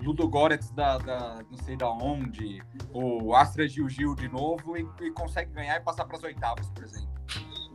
[0.00, 2.62] Ludo Goretz da, da, não sei da onde,
[2.92, 6.68] ou Astra Gil Gil de novo e, e consegue ganhar e passar para as oitavas,
[6.70, 7.08] por exemplo.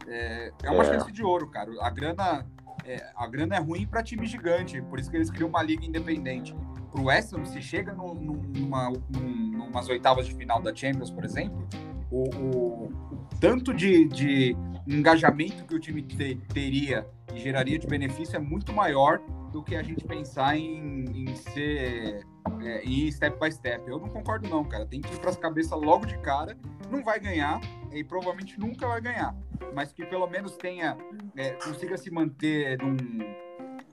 [0.08, 0.86] É, é uma é.
[0.86, 1.72] chance de ouro, cara.
[1.82, 2.46] A grana,
[2.86, 5.86] é, a grana é ruim para time gigante, por isso que eles criam uma liga
[5.86, 6.56] independente.
[6.92, 11.68] Pro West Ham, se chega no, numa, numa, oitavas de final da Champions, por exemplo,
[12.12, 14.56] o, o, o tanto de, de,
[14.88, 19.20] engajamento que o time te, teria e geraria de benefício é muito maior
[19.52, 22.26] do que a gente pensar em, em ser
[22.62, 23.90] é, em step by step.
[23.90, 24.86] Eu não concordo não, cara.
[24.86, 26.58] Tem que ir para as cabeças logo de cara.
[26.90, 27.62] Não vai ganhar
[27.92, 29.36] e provavelmente nunca vai ganhar,
[29.74, 30.98] mas que pelo menos tenha
[31.36, 32.98] é, consiga se manter num,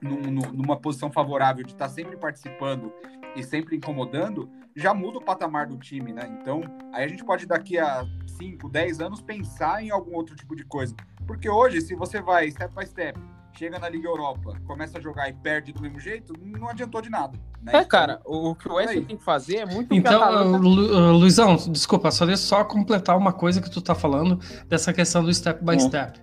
[0.00, 2.92] num, numa posição favorável de estar tá sempre participando
[3.36, 6.38] e sempre incomodando, já muda o patamar do time, né?
[6.40, 6.62] Então,
[6.92, 8.04] aí a gente pode daqui a
[8.40, 10.94] 5, 10 anos pensar em algum outro tipo de coisa.
[11.26, 13.20] Porque hoje, se você vai step by step,
[13.52, 17.10] chega na Liga Europa, começa a jogar e perde do mesmo jeito, não adiantou de
[17.10, 17.38] nada.
[17.62, 17.72] Né?
[17.72, 21.56] É, então, cara, o que o West tem que fazer é muito Então, Lu, Luizão,
[21.56, 25.62] desculpa, só deixa só completar uma coisa que tu tá falando dessa questão do step
[25.62, 25.80] by hum.
[25.80, 26.18] step.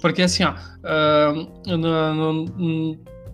[0.00, 2.44] Porque assim, ó, uh, no, no,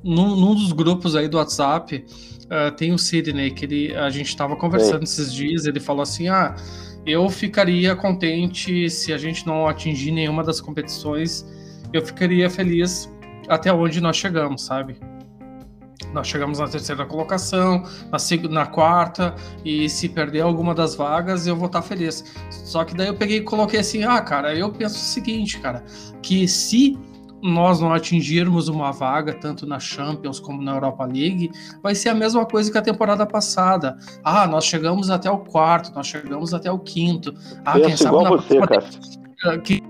[0.03, 2.05] num, num, dos grupos aí do WhatsApp,
[2.45, 6.29] uh, tem o Sidney, que ele, a gente tava conversando esses dias, ele falou assim,
[6.29, 6.57] ah,
[7.07, 11.47] eu ficaria contente se a gente não atingir nenhuma das competições,
[11.93, 13.11] eu ficaria feliz
[13.49, 14.97] até onde nós chegamos, sabe?
[16.13, 19.35] Nós chegamos na terceira colocação, na, na quarta,
[19.65, 22.25] e se perder alguma das vagas, eu vou estar feliz.
[22.51, 25.85] Só que daí eu peguei e coloquei assim: ah, cara, eu penso o seguinte, cara,
[26.23, 26.99] que se
[27.47, 31.51] nós não atingirmos uma vaga, tanto na Champions como na Europa League,
[31.83, 33.97] vai ser a mesma coisa que a temporada passada.
[34.25, 37.35] Ah, nós chegamos até o quarto, nós chegamos até o quinto.
[37.65, 39.59] Ah, Penso quem sabe na você, próxima...
[39.65, 39.83] que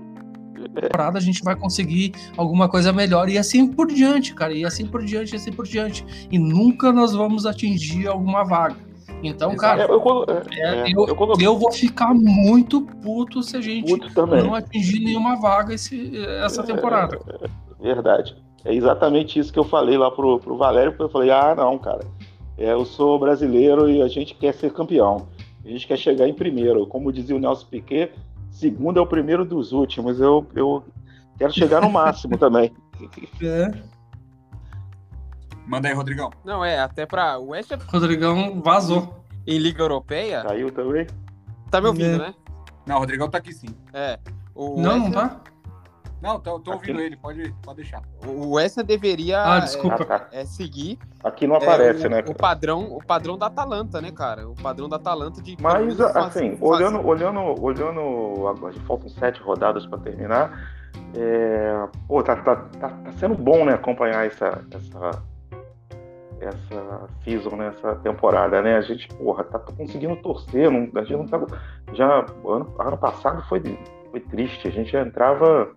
[0.81, 4.85] temporada a gente vai conseguir alguma coisa melhor e assim por diante, cara, e assim
[4.85, 6.05] por diante, e assim por diante.
[6.31, 8.75] E nunca nós vamos atingir alguma vaga.
[9.23, 13.61] Então, cara, eu, eu, é, é, eu, eu, eu, vou ficar muito puto se a
[13.61, 17.19] gente não atingir nenhuma vaga esse, essa temporada.
[17.81, 18.35] É, verdade.
[18.63, 21.77] É exatamente isso que eu falei lá pro, pro Valério, porque eu falei, ah, não,
[21.79, 22.05] cara,
[22.57, 25.27] é, eu sou brasileiro e a gente quer ser campeão.
[25.65, 26.85] A gente quer chegar em primeiro.
[26.85, 28.11] Como dizia o Nelson Piquet,
[28.57, 30.19] Segundo é o primeiro dos últimos.
[30.19, 30.83] Eu, eu
[31.37, 32.71] quero chegar no máximo também.
[33.39, 33.71] É.
[35.67, 36.31] Manda aí, Rodrigão.
[36.45, 37.37] Não, é, até pra.
[37.37, 37.75] O West é...
[37.75, 39.23] Rodrigão vazou.
[39.45, 40.41] Em Liga Europeia.
[40.43, 41.05] Caiu também?
[41.69, 42.27] Tá me ouvindo, é.
[42.27, 42.33] né?
[42.85, 43.67] Não, o Rodrigão tá aqui sim.
[43.93, 44.17] É.
[44.55, 45.03] O não, West...
[45.03, 45.41] não tá?
[46.21, 47.05] Não, tô, tô ouvindo aqui...
[47.05, 48.01] ele, pode, pode deixar.
[48.25, 50.27] O Wessa deveria ah, desculpa.
[50.31, 50.97] É, é, seguir.
[51.23, 52.23] Aqui não aparece, é, o, né?
[52.27, 54.47] O padrão, o padrão da Atalanta, né, cara?
[54.47, 55.57] O padrão da Atalanta de.
[55.61, 58.47] Mas, assim, olhando, olhando, olhando.
[58.47, 60.75] Agora, faltam sete rodadas para terminar.
[61.15, 65.23] É, pô, tá, tá, tá, tá, sendo bom, né, acompanhar essa, essa,
[66.39, 68.77] essa season, né, essa temporada, né?
[68.77, 71.39] A gente, porra, tá conseguindo torcer, não, a gente não tá.
[71.93, 73.61] Já ano, ano passado foi,
[74.11, 75.73] foi triste, a gente já entrava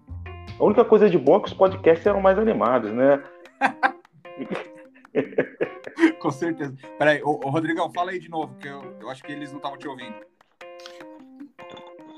[0.61, 3.23] a única coisa de boa é que os podcasts eram mais animados, né?
[6.21, 6.77] Com certeza.
[6.99, 9.57] Peraí, ô, ô, Rodrigão, fala aí de novo, que eu, eu acho que eles não
[9.57, 10.15] estavam te ouvindo.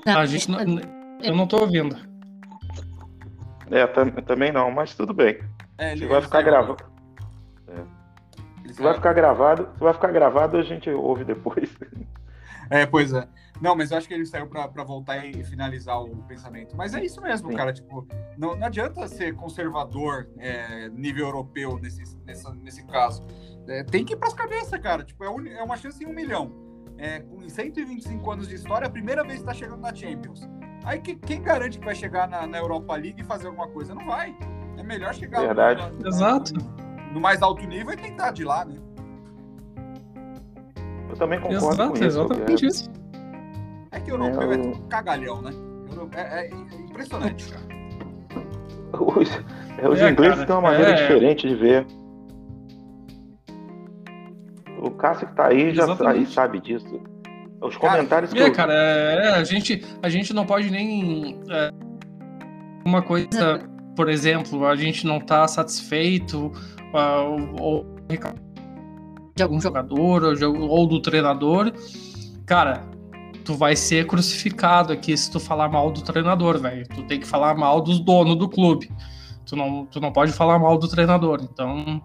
[0.05, 0.59] Não, a gente não,
[1.21, 1.95] eu não tô ouvindo.
[3.71, 5.39] É, também não, mas tudo bem.
[5.77, 6.83] É, ele, vai ficar gravado.
[8.73, 8.75] É.
[8.75, 11.69] Se vai ficar gravado, se vai ficar gravado, a gente ouve depois.
[12.69, 13.27] É, pois é.
[13.61, 16.75] Não, mas eu acho que ele saiu para voltar e finalizar o pensamento.
[16.75, 17.55] Mas é isso mesmo, Sim.
[17.55, 17.71] cara.
[17.71, 18.07] Tipo,
[18.37, 23.21] não, não adianta ser conservador é, nível europeu nesse, nessa, nesse caso.
[23.67, 25.03] É, tem que ir para as cabeças, cara.
[25.03, 26.51] Tipo, é, un, é, uma chance em um milhão.
[26.97, 30.47] É, com 125 anos de história, é a primeira vez que está chegando na Champions.
[30.83, 33.95] Aí que, quem garante que vai chegar na, na, Europa League e fazer alguma coisa?
[33.95, 34.35] Não vai.
[34.77, 35.81] É melhor chegar Verdade.
[36.05, 36.53] Exato.
[37.13, 38.75] No mais alto nível e tentar de lá, né?
[41.09, 42.03] Eu também concordo Exato, com isso.
[42.05, 42.91] Exatamente isso.
[43.91, 45.51] É que o europeu é, é tudo cagalhão, né?
[46.15, 47.63] É, é impressionante, cara.
[48.93, 49.29] Os,
[49.77, 50.95] é, os é, ingleses cara, têm uma maneira é...
[50.95, 51.85] diferente de ver.
[54.79, 56.99] O Cássio que tá aí já aí sabe disso.
[57.61, 58.49] Os comentários cara, que.
[58.49, 58.53] É, eu...
[58.53, 61.39] cara, é, a, gente, a gente não pode nem.
[62.83, 63.59] uma coisa,
[63.95, 66.51] por exemplo, a gente não tá satisfeito
[66.93, 67.85] ou, ou
[69.35, 71.73] de algum jogador ou, ou do treinador.
[72.45, 72.85] Cara,
[73.43, 76.87] tu vai ser crucificado aqui se tu falar mal do treinador, velho.
[76.87, 78.91] Tu tem que falar mal dos donos do clube.
[79.45, 81.39] Tu não, tu não pode falar mal do treinador.
[81.41, 82.01] Então,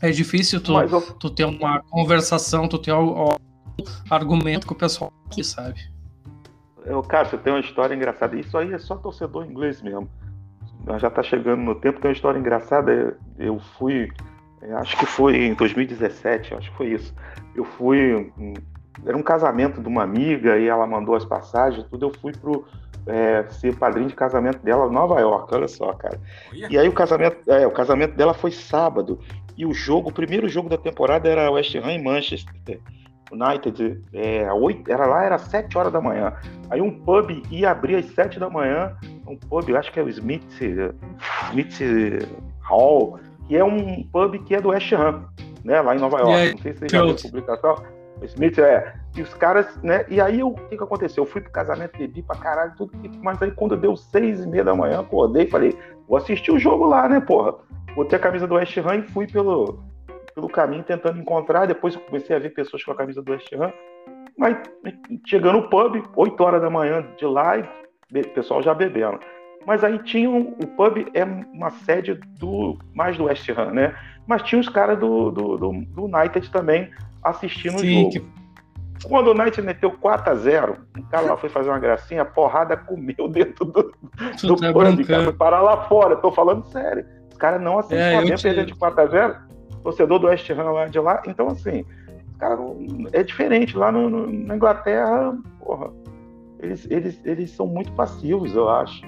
[0.00, 1.00] é difícil tu, eu...
[1.18, 3.36] tu ter uma conversação, tu ter um, um
[4.10, 5.92] argumento com o pessoal aqui, sabe?
[6.84, 8.38] Eu, Cássio, tem uma história engraçada.
[8.38, 10.08] Isso aí é só torcedor inglês mesmo.
[10.98, 13.16] Já tá chegando no tempo, tem uma história engraçada.
[13.38, 14.10] Eu fui,
[14.76, 17.14] acho que foi em 2017, acho que foi isso.
[17.54, 18.30] Eu fui
[19.04, 22.06] era um casamento de uma amiga e ela mandou as passagens, tudo.
[22.06, 22.64] Eu fui pro
[23.06, 26.20] é, ser padrinho de casamento dela em Nova York, olha só, cara.
[26.52, 29.18] E aí o casamento, é, o casamento dela foi sábado
[29.56, 32.80] e o jogo, o primeiro jogo da temporada era West Ham e Manchester
[33.34, 36.32] United, é, 8, era lá era 7 horas da manhã.
[36.70, 40.08] Aí um pub ia abrir às 7 da manhã um pub, acho que é o
[40.08, 40.42] Smith,
[41.50, 42.28] Smith
[42.60, 45.24] Hall, que é um pub que é do West Ham,
[45.64, 45.80] né?
[45.80, 46.34] Lá em Nova York.
[46.34, 47.84] Aí, não sei se você já viu a publicação.
[48.20, 48.94] O Smith é.
[49.16, 50.04] E os caras, né?
[50.08, 51.24] E aí o que, que aconteceu?
[51.24, 54.64] Eu fui pro casamento, bebi pra caralho, tudo, mas aí quando deu seis e meia
[54.64, 55.78] da manhã, acordei e falei,
[56.08, 57.54] vou assistir o jogo lá, né, porra?
[57.94, 59.78] Botei a camisa do West Ham e fui pelo,
[60.34, 61.66] pelo caminho tentando encontrar.
[61.66, 63.72] Depois eu comecei a ver pessoas com a camisa do West Ham.
[64.36, 64.56] Mas
[65.26, 67.62] chegando no pub, 8 horas da manhã de lá, e
[68.20, 69.20] o pessoal já bebendo.
[69.66, 73.94] Mas aí tinha um, o pub é uma sede do mais do West Ham, né?
[74.26, 76.90] Mas tinha os caras do, do, do, do, United também
[77.22, 78.10] assistindo Sim, o jogo.
[78.10, 79.08] Que...
[79.08, 82.24] Quando o United meteu 4 a 0 o cara lá foi fazer uma gracinha, a
[82.24, 83.92] porrada comeu dentro do,
[84.42, 86.16] do tá pub, cara, foi parar lá fora.
[86.16, 87.04] Tô falando sério.
[87.30, 88.42] Os caras não assistem é, Flamengo te...
[88.42, 89.36] perder de 4 a 0
[89.84, 91.22] torcedor do West Ham lá de lá.
[91.26, 91.84] Então, assim,
[92.38, 92.58] cara,
[93.12, 93.76] é diferente.
[93.76, 95.92] Lá no, no, na Inglaterra, porra,
[96.58, 99.02] eles, eles, eles são muito passivos, eu acho.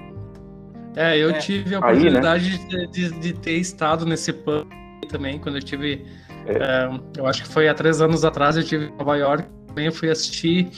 [0.94, 1.38] É, eu é.
[1.38, 2.86] tive a oportunidade Aí, né?
[2.86, 4.66] de, de, de, ter estado nesse pub
[5.08, 6.04] também, quando eu tive.
[6.46, 6.52] É.
[6.52, 9.90] É, eu acho que foi há três anos atrás, eu tive em Nova York, também
[9.90, 10.70] fui assistir,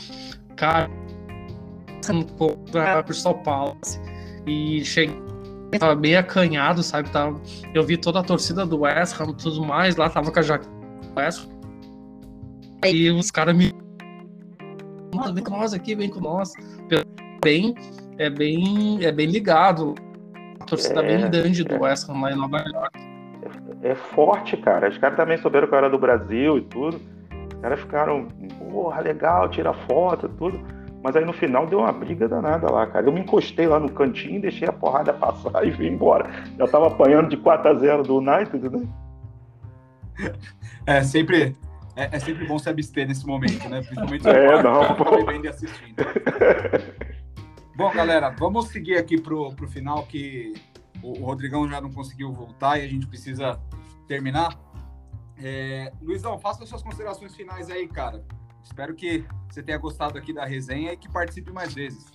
[0.56, 0.88] cara,
[2.72, 4.00] para Crystal Palace.
[4.46, 5.27] E cheguei
[5.76, 7.10] tava bem acanhado, sabe?
[7.10, 7.38] Tava,
[7.74, 10.42] eu vi toda a torcida do West Ham e tudo mais, lá tava com a
[10.42, 12.88] jaqueta do West Ham.
[12.88, 13.74] E os caras me.
[15.34, 16.52] vem com nós aqui, vem com nós.
[17.42, 17.74] Bem,
[18.18, 19.94] é bem, é bem ligado.
[20.60, 22.98] A torcida é, bem grande do é, West Ham lá em Nova York.
[23.82, 24.88] É, é forte, cara.
[24.88, 27.00] Os caras também souberam que eu era do Brasil e tudo.
[27.52, 28.28] Os caras ficaram,
[28.70, 30.77] porra, legal, tira foto e tudo.
[31.02, 33.06] Mas aí no final deu uma briga danada lá, cara.
[33.06, 36.28] Eu me encostei lá no cantinho, deixei a porrada passar e vim embora.
[36.58, 38.88] Já tava apanhando de 4 a 0 do United, né?
[40.86, 41.56] É, sempre
[41.98, 43.82] é, é, sempre bom se abster nesse momento, né?
[43.82, 45.96] Principalmente é, não, tá bebendo e assistindo.
[47.76, 50.54] bom, galera, vamos seguir aqui pro, pro final que
[51.02, 53.60] o, o Rodrigão já não conseguiu voltar e a gente precisa
[54.06, 54.56] terminar.
[55.42, 58.24] É, Luizão, faça as suas considerações finais aí, cara.
[58.68, 62.06] Espero que você tenha gostado aqui da resenha e que participe mais vezes.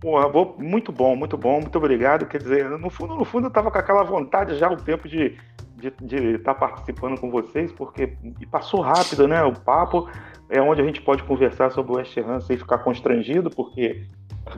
[0.00, 2.26] Porra, vou, muito bom, muito bom, muito obrigado.
[2.26, 5.38] Quer dizer, no fundo, no fundo, eu estava com aquela vontade já o tempo de
[6.00, 8.16] de estar tá participando com vocês, porque
[8.50, 9.42] passou rápido, né?
[9.42, 10.08] O papo
[10.48, 14.06] é onde a gente pode conversar sobre o West Ham sem ficar constrangido, porque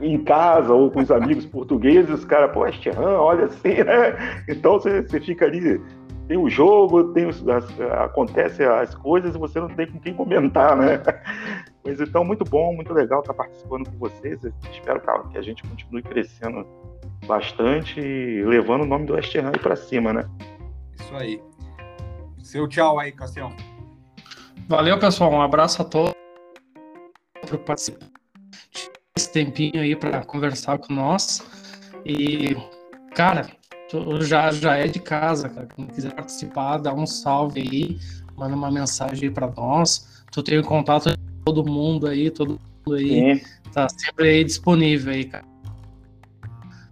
[0.02, 4.42] em casa ou com os amigos portugueses, os caras, pô, West Ham, olha assim, né?
[4.48, 5.80] Então você, você fica ali,
[6.26, 7.64] tem o jogo, tem os, as,
[8.02, 11.02] acontece as coisas e você não tem com quem comentar, né?
[11.84, 14.42] Mas então, muito bom, muito legal estar participando com vocês.
[14.42, 15.00] Eu espero
[15.30, 16.66] que a gente continue crescendo
[17.26, 20.24] bastante e levando o nome do West Ham para cima, né?
[20.98, 21.42] Isso aí.
[22.38, 23.54] Seu tchau aí, Cassião.
[24.66, 25.30] Valeu, pessoal.
[25.30, 26.14] Um abraço a todos
[27.46, 28.06] por participar
[29.16, 31.46] esse tempinho aí para conversar com nós.
[32.04, 32.56] E,
[33.14, 33.46] cara,
[34.20, 35.66] já, já é de casa, cara.
[35.66, 37.98] Quem quiser participar, dá um salve aí,
[38.36, 40.24] manda uma mensagem aí para nós.
[40.30, 43.38] Tu tem o contato de todo mundo aí, todo mundo aí.
[43.38, 43.44] Sim.
[43.72, 45.44] Tá sempre aí disponível aí, cara.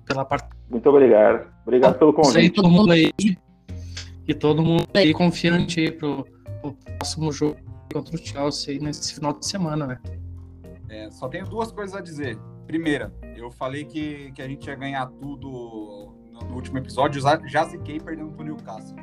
[0.06, 0.48] Pela parte.
[0.68, 1.46] Muito obrigado.
[1.64, 2.38] Obrigado pelo convite.
[2.38, 3.12] Aí, todo mundo aí
[4.26, 6.24] e todo mundo aí confiante aí pro,
[6.60, 7.56] pro próximo jogo
[7.92, 9.98] contra o Chelsea nesse final de semana, né?
[10.88, 12.38] É, só tenho duas coisas a dizer.
[12.66, 18.00] Primeira, eu falei que, que a gente ia ganhar tudo no, último episódio, já, ziquei
[18.00, 18.96] perdendo pro Newcastle.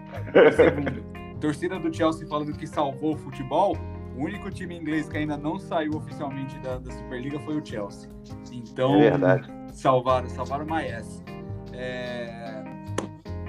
[1.39, 3.77] Torcida do Chelsea falando que salvou o futebol,
[4.15, 8.09] o único time inglês que ainda não saiu oficialmente da, da Superliga foi o Chelsea.
[8.51, 9.13] Então, é
[9.71, 11.23] salvaram, salvaram o Maes.
[11.73, 12.63] É...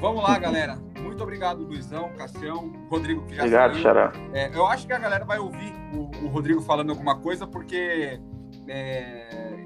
[0.01, 0.79] Vamos lá, galera.
[1.03, 3.83] Muito obrigado, Luizão, Cassião, Rodrigo, que já Obrigado, saiu.
[3.83, 4.13] Xará.
[4.33, 8.21] É, eu acho que a galera vai ouvir o, o Rodrigo falando alguma coisa, porque
[8.69, 9.57] é,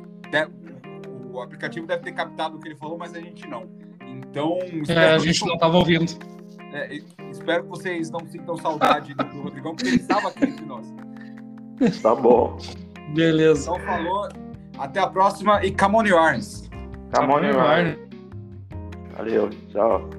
[1.35, 3.69] o aplicativo deve ter captado o que ele falou, mas a gente não.
[4.35, 4.59] Então.
[4.89, 5.47] É, a gente que...
[5.47, 6.13] não estava ouvindo.
[6.73, 6.99] É,
[7.31, 10.93] espero que vocês não sintam saudade do Rodrigão, porque ele estava aqui entre nós.
[12.03, 12.59] Tá bom.
[13.15, 13.71] Beleza.
[13.71, 14.29] Então falou.
[14.77, 16.69] Até a próxima e Camone Arns.
[17.13, 17.97] Camone Arns.
[19.17, 20.11] Valeu, tchau.